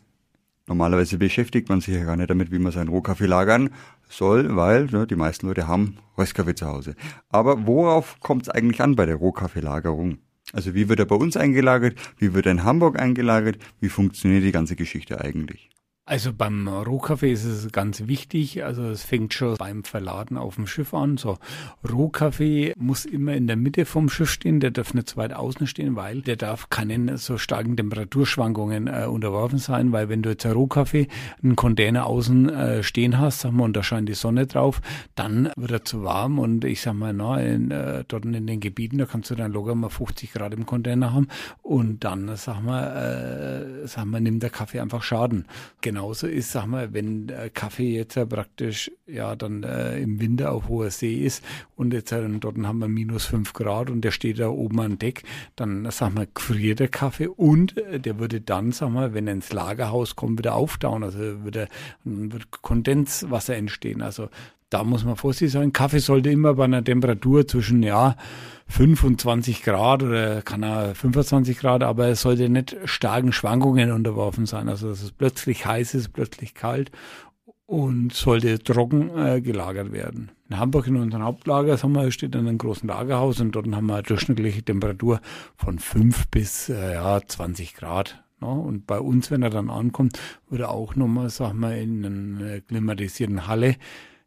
normalerweise 0.66 1.18
beschäftigt 1.18 1.68
man 1.68 1.81
sich 1.81 1.94
ja 1.94 2.05
gar 2.05 2.16
nicht 2.16 2.31
damit, 2.31 2.50
wie 2.50 2.59
man 2.59 2.72
seinen 2.72 2.88
Rohkaffee 2.88 3.27
lagern 3.27 3.70
soll, 4.09 4.57
weil 4.57 4.87
ne, 4.87 5.07
die 5.07 5.16
meisten 5.16 5.46
Leute 5.46 5.68
haben 5.68 5.98
Röstkaffee 6.16 6.55
zu 6.55 6.66
Hause. 6.66 6.94
Aber 7.29 7.66
worauf 7.66 8.20
kommt 8.20 8.42
es 8.42 8.48
eigentlich 8.48 8.81
an 8.81 8.96
bei 8.96 9.07
der 9.07 9.16
Rohkaffeelagerung? 9.16 10.18
Also 10.53 10.74
wie 10.74 10.88
wird 10.88 10.98
er 10.98 11.07
bei 11.07 11.16
uns 11.16 11.37
eingelagert? 11.37 11.98
Wie 12.18 12.35
wird 12.35 12.46
er 12.46 12.53
in 12.53 12.64
Hamburg 12.64 12.98
eingelagert? 12.98 13.59
Wie 13.81 13.88
funktioniert 13.88 14.44
die 14.44 14.53
ganze 14.53 14.77
Geschichte 14.77 15.20
eigentlich? 15.20 15.70
Also 16.07 16.35
beim 16.35 16.69
Rohkaffee 16.69 17.33
ist 17.33 17.47
es 17.47 17.73
ganz 17.73 18.07
wichtig, 18.07 18.62
also 18.62 18.83
es 18.83 19.03
fängt 19.03 19.33
schon 19.33 19.57
beim 19.57 19.85
Verladen 19.85 20.37
auf 20.37 20.57
dem 20.57 20.67
Schiff 20.67 20.93
an. 20.93 21.17
So 21.17 21.38
Rohkaffee 21.90 22.75
muss 22.77 23.07
immer 23.07 23.33
in 23.33 23.47
der 23.47 23.57
Mitte 23.57 23.87
vom 23.87 24.11
Schiff 24.11 24.31
stehen, 24.31 24.61
der 24.61 24.71
darf 24.71 24.93
nicht 24.93 25.09
zu 25.09 25.17
weit 25.17 25.33
außen 25.33 25.67
stehen, 25.67 25.97
weil 25.97 26.21
der 26.21 26.37
darf 26.37 26.69
keinen 26.69 27.17
so 27.17 27.38
starken 27.38 27.79
Temperaturschwankungen 27.79 28.87
äh, 28.87 29.07
unterworfen 29.07 29.59
sein, 29.59 29.93
weil 29.93 30.11
wenn 30.11 30.21
du 30.21 30.29
jetzt 30.29 30.45
Rohkaffee 30.45 31.09
einen 31.43 31.57
Container 31.57 32.05
außen 32.05 32.51
äh, 32.51 32.83
stehen 32.83 33.19
hast, 33.19 33.40
sag 33.40 33.53
mal, 33.53 33.64
und 33.64 33.75
da 33.75 33.83
scheint 33.83 34.07
die 34.07 34.12
Sonne 34.14 34.47
drauf, 34.47 34.83
dann 35.14 35.53
wird 35.57 35.71
er 35.71 35.85
zu 35.87 36.05
warm 36.05 36.38
und 36.38 36.67
ich 36.67 36.83
sag 36.83 36.93
mal, 36.93 37.14
na, 37.14 37.40
in, 37.40 37.71
äh, 37.71 38.05
dort 38.07 38.27
in 38.27 38.47
den 38.47 38.61
Gebieten, 38.61 38.99
da 38.99 39.07
kannst 39.07 39.31
du 39.31 39.37
dann 39.37 39.53
locker 39.53 39.75
mal 39.75 39.88
50 39.88 40.35
Grad 40.35 40.53
im 40.53 40.67
Container 40.67 41.14
haben 41.14 41.29
und 41.62 42.05
dann, 42.05 42.37
sag 42.37 42.62
mal, 42.62 43.85
äh, 43.85 43.87
sag 43.87 44.05
mal, 44.05 44.21
nimmt 44.21 44.43
der 44.43 44.51
Kaffee 44.51 44.81
einfach 44.81 45.03
Schaden. 45.03 45.47
Genau 45.81 45.94
genauso 45.95 46.27
ist, 46.27 46.51
sag 46.51 46.67
mal, 46.67 46.93
wenn 46.93 47.29
äh, 47.29 47.51
Kaffee 47.55 47.95
jetzt 47.95 48.17
ja 48.17 48.25
praktisch 48.25 48.91
ja 49.07 49.37
dann 49.37 49.63
äh, 49.63 50.01
im 50.01 50.21
Winter 50.21 50.51
auf 50.51 50.69
hoher 50.69 50.91
See 50.91 51.25
ist 51.25 51.45
und 51.77 51.95
jetzt 51.95 52.11
äh, 52.11 52.29
dort 52.41 52.59
haben 52.59 52.81
wir 52.81 52.89
minus 52.89 53.27
fünf 53.27 53.53
Grad 53.53 53.91
und 53.91 54.01
der 54.01 54.11
steht 54.11 54.41
da 54.41 54.49
oben 54.49 54.81
an 54.81 54.99
Deck, 54.99 55.23
dann 55.55 55.89
sag 55.93 56.13
mal, 56.13 56.27
gefriert 56.35 56.81
der 56.81 56.89
Kaffee 56.89 57.29
und 57.29 57.79
äh, 57.79 58.01
der 58.01 58.19
würde 58.19 58.41
dann, 58.41 58.73
sag 58.73 58.91
mal, 58.91 59.15
wenn 59.15 59.29
er 59.29 59.35
ins 59.35 59.53
Lagerhaus 59.53 60.17
kommt, 60.17 60.39
wieder 60.41 60.57
auftauen. 60.57 61.05
Also 61.05 61.19
würde, 61.45 61.69
wird 62.03 62.51
Kondenswasser 62.51 63.55
entstehen. 63.55 64.03
Also 64.03 64.31
da 64.75 64.83
muss 64.83 65.05
man 65.05 65.15
vorsichtig 65.15 65.53
sein. 65.53 65.73
Kaffee 65.73 66.01
sollte 66.01 66.31
immer 66.31 66.55
bei 66.55 66.65
einer 66.65 66.83
Temperatur 66.83 67.47
zwischen, 67.47 67.85
ja, 67.85 68.17
25 68.67 69.63
Grad 69.63 70.03
oder 70.03 70.43
kann 70.43 70.65
er 70.65 70.97
25 70.97 71.59
Grad, 71.61 71.85
aber 71.85 72.09
es 72.09 72.23
sollte 72.23 72.49
nicht 72.49 72.77
starken 72.85 73.33
Schwankungen 73.33 73.93
unterworfen 73.93 74.47
sein. 74.47 74.69
Also 74.69 74.89
dass 74.89 75.01
es 75.01 75.13
plötzlich 75.13 75.65
heiß 75.65 75.95
ist, 75.95 76.13
plötzlich 76.13 76.55
kalt 76.55 76.91
und 77.67 78.13
sollte 78.13 78.59
trocken 78.59 79.17
äh, 79.17 79.41
gelagert 79.41 79.93
werden. 79.93 80.33
In 80.51 80.59
Hamburg 80.59 80.89
in 80.89 80.97
unserem 80.97 81.23
Hauptlager 81.23 81.81
haben 81.81 81.93
wir, 81.93 82.11
steht 82.11 82.35
in 82.35 82.49
einem 82.49 82.59
großen 82.59 82.89
Lagerhaus 82.89 83.41
und 83.41 83.53
dort 83.53 83.71
haben 83.71 83.87
wir 83.87 83.95
eine 83.95 84.03
durchschnittliche 84.03 84.65
Temperatur 84.65 85.21
von 85.57 85.79
5 85.79 86.29
bis 86.33 86.69
äh, 86.69 86.95
ja, 86.95 87.21
20 87.25 87.75
Grad. 87.75 88.25
Ja, 88.43 88.49
und 88.49 88.89
bei 88.89 88.99
uns, 88.99 89.31
wenn 89.31 89.43
er 89.43 89.51
dann 89.51 89.71
ankommt, 89.71 90.19
würde 90.49 90.69
auch 90.69 90.97
nochmal, 90.97 91.31
sagen 91.31 91.61
wir, 91.61 91.77
in 91.77 92.05
einer 92.05 92.61
klimatisierten 92.61 93.47
Halle 93.47 93.77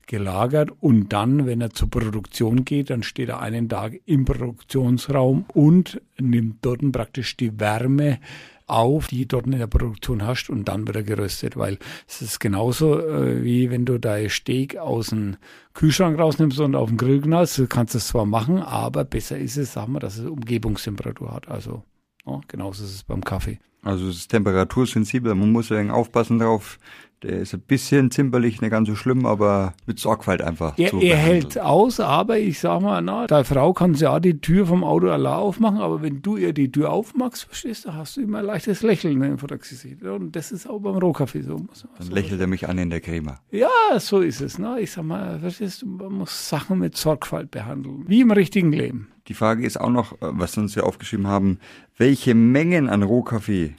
gelagert 0.08 0.72
und 0.80 1.10
dann, 1.14 1.46
wenn 1.46 1.62
er 1.62 1.72
zur 1.72 1.90
Produktion 1.90 2.66
geht, 2.66 2.90
dann 2.90 3.04
steht 3.04 3.30
er 3.30 3.42
einen 3.42 3.70
Tag 3.70 4.00
im 4.06 4.26
Produktionsraum 4.26 5.46
und 5.54 6.02
nimmt 6.18 6.58
dort 6.66 6.92
praktisch 6.92 7.38
die 7.38 7.60
Wärme 7.60 8.20
auf, 8.68 9.08
die 9.08 9.28
dort 9.28 9.46
in 9.46 9.58
der 9.58 9.68
Produktion 9.68 10.26
hast 10.26 10.50
und 10.50 10.66
dann 10.66 10.86
wird 10.88 10.98
er 10.98 11.04
geröstet, 11.04 11.56
weil 11.56 11.78
es 12.08 12.22
ist 12.22 12.40
genauso 12.40 13.00
äh, 13.00 13.44
wie 13.44 13.72
wenn 13.72 13.86
du 13.86 13.98
dein 13.98 14.30
Steak 14.30 14.78
aus 14.78 15.08
dem 15.08 15.38
Kühlschrank 15.74 16.20
rausnimmst 16.20 16.60
und 16.60 16.76
auf 16.76 16.90
den 16.90 16.98
Grill 16.98 17.22
knallst, 17.22 17.58
du 17.58 17.68
kannst 17.68 17.96
es 17.96 18.08
zwar 18.08 18.26
machen, 18.26 18.60
aber 18.60 19.06
besser 19.06 19.38
ist 19.38 19.58
es, 19.58 19.74
sagen 19.74 19.94
wir, 19.94 20.00
dass 20.00 20.18
es 20.18 20.26
Umgebungstemperatur 20.26 21.34
hat. 21.34 21.48
Also 21.48 21.84
ja, 22.26 22.42
genauso 22.48 22.84
ist 22.84 22.94
es 22.94 23.04
beim 23.04 23.24
Kaffee. 23.24 23.60
Also 23.84 24.10
es 24.10 24.18
ist 24.18 24.28
temperatursensibel, 24.32 25.34
man 25.34 25.52
muss 25.52 25.70
ja 25.70 25.90
aufpassen 25.90 26.40
drauf, 26.40 26.78
der 27.24 27.40
ist 27.40 27.54
ein 27.54 27.62
bisschen 27.62 28.12
zimperlich, 28.12 28.62
nicht 28.62 28.70
ganz 28.70 28.88
so 28.88 28.96
schlimm, 28.96 29.26
aber 29.26 29.74
mit 29.88 30.00
Sorgfalt 30.00 30.42
einfach. 30.42 30.78
Er, 30.78 30.94
er 30.94 31.18
hält 31.18 31.60
aus, 31.60 32.00
aber 32.00 32.38
ich 32.38 32.60
sag 32.60 32.82
mal, 32.82 33.02
na, 33.02 33.26
deine 33.26 33.44
Frau 33.44 33.74
kann 33.74 33.96
ja 33.96 34.20
die 34.20 34.40
Tür 34.40 34.68
vom 34.68 34.84
Auto 34.84 35.10
allein 35.10 35.34
aufmachen, 35.34 35.80
aber 35.80 36.02
wenn 36.02 36.22
du 36.22 36.38
ihr 36.38 36.54
die 36.54 36.72
Tür 36.72 36.92
aufmachst, 36.92 37.46
verstehst 37.46 37.86
du, 37.86 37.94
hast 37.94 38.18
du 38.18 38.22
immer 38.22 38.40
ein 38.40 38.46
leichtes 38.46 38.84
Lächeln 38.84 39.38
vor 39.40 39.48
der 39.48 39.58
Gesicht. 39.58 40.04
Und 40.04 40.36
das 40.36 40.52
ist 40.52 40.70
auch 40.70 40.80
beim 40.80 40.98
Rohkaffee 40.98 41.42
so. 41.42 41.58
Dann 41.98 42.08
lächelt 42.10 42.40
er 42.40 42.48
mich 42.48 42.70
an 42.70 42.78
in 42.78 42.92
der 42.92 43.02
Creme. 43.02 43.38
Ja, 43.50 43.68
so 44.00 44.20
ist 44.20 44.42
es. 44.42 44.60
Ne? 44.60 44.80
Ich 44.82 44.92
sag 44.92 45.04
mal, 45.04 45.40
verstehst 45.40 45.82
du, 45.82 45.88
man 45.88 46.14
muss 46.14 46.50
Sachen 46.50 46.80
mit 46.80 46.96
Sorgfalt 46.96 47.50
behandeln. 47.50 48.06
Wie 48.08 48.22
im 48.22 48.32
richtigen 48.32 48.72
Leben. 48.72 49.10
Die 49.28 49.34
Frage 49.34 49.66
ist 49.66 49.80
auch 49.80 49.90
noch, 49.90 50.16
was 50.20 50.56
wir 50.56 50.64
uns 50.64 50.76
hier 50.76 50.86
aufgeschrieben 50.86 51.28
haben, 51.28 51.60
welche 51.98 52.36
Mengen 52.36 52.90
an 52.90 53.04
Rohkaffee 53.04 53.76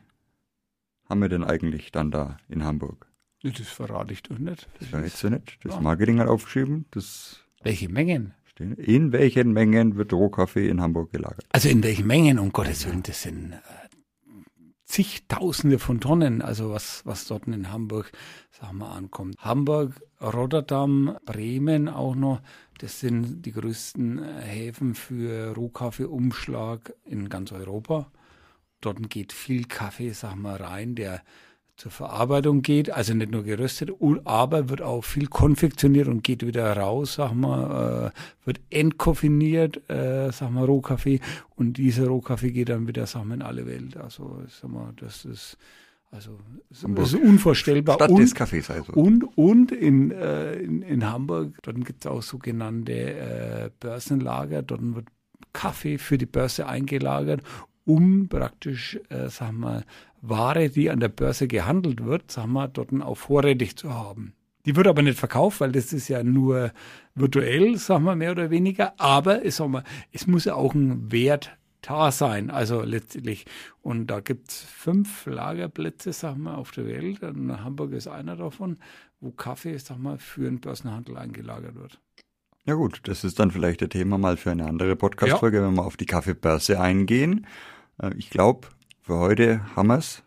haben 1.09 1.22
wir 1.22 1.29
denn 1.29 1.44
eigentlich 1.44 1.90
dann 1.90 2.11
da 2.11 2.37
in 2.48 2.64
Hamburg? 2.64 3.07
Das 3.42 3.68
verrate 3.68 4.12
ich 4.12 4.22
doch 4.22 4.38
nicht. 4.38 4.68
Das 4.81 4.88
verrätst 4.88 5.22
du 5.22 5.31
nicht. 5.31 5.59
Das 5.62 5.81
Marketing 5.81 6.18
hat 6.18 6.29
aufgeschrieben. 6.29 6.87
Das 6.90 7.40
Welche 7.62 7.88
Mengen? 7.88 8.35
In 8.59 9.12
welchen 9.12 9.53
Mengen 9.53 9.96
wird 9.96 10.12
Rohkaffee 10.12 10.68
in 10.68 10.81
Hamburg 10.81 11.12
gelagert? 11.12 11.46
Also 11.53 11.68
in 11.68 11.83
welchen 11.85 12.09
Mengen, 12.09 12.40
um 12.40 12.51
Gottes 12.51 12.87
Willen, 12.87 13.05
das 13.05 13.22
sind 13.22 13.53
äh, 13.53 13.59
zigtausende 14.85 15.79
von 15.79 16.01
Tonnen, 16.01 16.42
also 16.42 16.70
was, 16.70 17.07
was 17.07 17.27
dort 17.27 17.46
in 17.46 17.70
Hamburg, 17.70 18.11
sagen 18.51 18.79
wir, 18.79 18.90
ankommt. 18.90 19.37
Hamburg, 19.38 20.03
Rotterdam, 20.20 21.18
Bremen 21.24 21.88
auch 21.88 22.16
noch, 22.16 22.40
das 22.79 22.98
sind 22.98 23.42
die 23.42 23.53
größten 23.53 24.18
äh, 24.18 24.40
Häfen 24.42 24.96
für 24.96 25.55
Rohkaffeeumschlag 25.55 26.94
in 27.05 27.29
ganz 27.29 27.53
Europa. 27.53 28.11
Dort 28.81 29.09
geht 29.11 29.33
viel 29.33 29.66
Kaffee, 29.66 30.11
sagen 30.11 30.42
wir, 30.42 30.61
rein, 30.61 30.94
der 30.96 31.22
zur 31.78 31.92
Verarbeitung 31.92 32.62
geht, 32.62 32.90
also 32.90 33.14
nicht 33.14 33.30
nur 33.30 33.44
geröstet, 33.44 33.92
aber 34.24 34.68
wird 34.68 34.82
auch 34.82 35.04
viel 35.04 35.28
konfektioniert 35.28 36.08
und 36.08 36.24
geht 36.24 36.44
wieder 36.44 36.76
raus, 36.76 37.14
sag 37.14 37.34
mal, 37.34 38.10
äh, 38.12 38.46
wird 38.46 38.60
entkoffiniert, 38.68 39.88
äh, 39.88 40.32
sag 40.32 40.50
mal, 40.50 40.64
Rohkaffee 40.64 41.20
und 41.54 41.78
dieser 41.78 42.08
Rohkaffee 42.08 42.50
geht 42.50 42.70
dann 42.70 42.88
wieder, 42.88 43.06
sag 43.06 43.24
mal, 43.24 43.34
in 43.34 43.42
alle 43.42 43.64
Welt. 43.64 43.96
Also, 43.96 44.42
sag 44.48 44.72
mal, 44.72 44.92
das 44.96 45.24
ist, 45.24 45.56
also, 46.10 46.40
das 46.68 47.12
ist 47.12 47.22
unvorstellbar. 47.22 47.94
Stadt 47.94 48.10
und, 48.10 48.22
des 48.22 48.34
Kaffees 48.34 48.70
also. 48.70 48.92
Und, 48.94 49.22
und 49.38 49.70
in, 49.70 50.10
äh, 50.10 50.54
in, 50.54 50.82
in 50.82 51.08
Hamburg, 51.08 51.58
dort 51.62 51.84
gibt 51.84 52.04
es 52.04 52.10
auch 52.10 52.22
sogenannte 52.22 52.92
äh, 52.92 53.70
Börsenlager, 53.78 54.62
dort 54.62 54.80
wird 54.96 55.06
Kaffee 55.52 55.98
für 55.98 56.18
die 56.18 56.26
Börse 56.26 56.66
eingelagert 56.66 57.42
um 57.88 58.28
praktisch, 58.28 59.00
äh, 59.08 59.28
sagen 59.30 59.60
wir, 59.60 59.82
Ware, 60.20 60.70
die 60.70 60.90
an 60.90 61.00
der 61.00 61.09
Börse 61.09 61.48
gehandelt 61.48 62.04
wird, 62.04 62.31
sagen 62.31 62.52
wir, 62.52 62.68
dort 62.68 62.92
auch 63.02 63.16
vorrätig 63.16 63.76
zu 63.76 63.92
haben. 63.92 64.35
Die 64.64 64.76
wird 64.76 64.87
aber 64.87 65.02
nicht 65.02 65.18
verkauft, 65.18 65.61
weil 65.61 65.72
das 65.72 65.92
ist 65.92 66.09
ja 66.09 66.22
nur 66.22 66.72
virtuell, 67.14 67.76
sagen 67.78 68.04
wir, 68.04 68.16
mehr 68.16 68.33
oder 68.33 68.50
weniger. 68.50 68.94
Aber 68.98 69.44
es, 69.44 69.57
sagen 69.57 69.72
wir, 69.72 69.85
es 70.12 70.26
muss 70.26 70.44
ja 70.44 70.54
auch 70.54 70.74
ein 70.74 71.11
Wert 71.11 71.57
da 71.81 72.11
sein, 72.11 72.50
also 72.50 72.83
letztlich. 72.83 73.46
Und 73.81 74.09
da 74.09 74.20
gibt 74.20 74.50
es 74.50 74.62
fünf 74.62 75.26
Lagerplätze, 75.26 76.12
sagen 76.12 76.42
wir, 76.42 76.59
auf 76.59 76.72
der 76.72 76.87
Welt. 76.87 77.22
Und 77.22 77.64
Hamburg 77.64 77.92
ist 77.92 78.09
einer 78.09 78.37
davon, 78.37 78.78
wo 79.20 79.31
Kaffee, 79.31 79.78
sagen 79.78 80.02
wir, 80.02 80.18
für 80.18 80.44
den 80.44 80.61
Börsenhandel 80.61 81.16
eingelagert 81.16 81.74
wird. 81.74 82.00
Ja 82.64 82.74
gut, 82.74 83.00
das 83.04 83.24
ist 83.24 83.38
dann 83.38 83.50
vielleicht 83.50 83.83
ein 83.83 83.88
Thema 83.88 84.18
mal 84.18 84.37
für 84.37 84.50
eine 84.50 84.66
andere 84.66 84.96
Podcast-Folge, 84.96 85.59
ja. 85.59 85.66
wenn 85.66 85.74
wir 85.74 85.87
auf 85.87 85.96
die 85.96 86.04
Kaffeebörse 86.04 86.78
eingehen. 86.78 87.46
Äh, 88.02 88.12
ich 88.18 88.28
glaube, 88.28 88.68
für 89.08 89.18
heute. 89.18 89.62
Haben 89.74 89.88
wir's? 89.88 90.22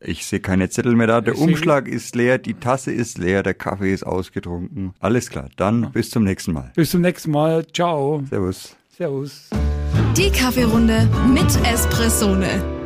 Ich 0.00 0.24
sehe 0.24 0.40
keine 0.40 0.70
Zettel 0.70 0.96
mehr 0.96 1.06
da. 1.06 1.20
Der 1.20 1.34
ich 1.34 1.40
Umschlag 1.40 1.86
ist 1.86 2.16
leer, 2.16 2.38
die 2.38 2.54
Tasse 2.54 2.92
ist 2.92 3.18
leer, 3.18 3.42
der 3.42 3.52
Kaffee 3.52 3.92
ist 3.92 4.04
ausgetrunken. 4.04 4.94
Alles 5.00 5.28
klar. 5.28 5.50
Dann 5.56 5.82
ja. 5.82 5.88
bis 5.90 6.08
zum 6.08 6.24
nächsten 6.24 6.52
Mal. 6.52 6.72
Bis 6.74 6.90
zum 6.92 7.02
nächsten 7.02 7.30
Mal. 7.30 7.66
Ciao. 7.66 8.24
Servus. 8.30 8.74
Servus. 8.96 9.50
Die 10.16 10.30
Kaffeerunde 10.30 11.08
mit 11.30 11.54
Espressone. 11.70 12.77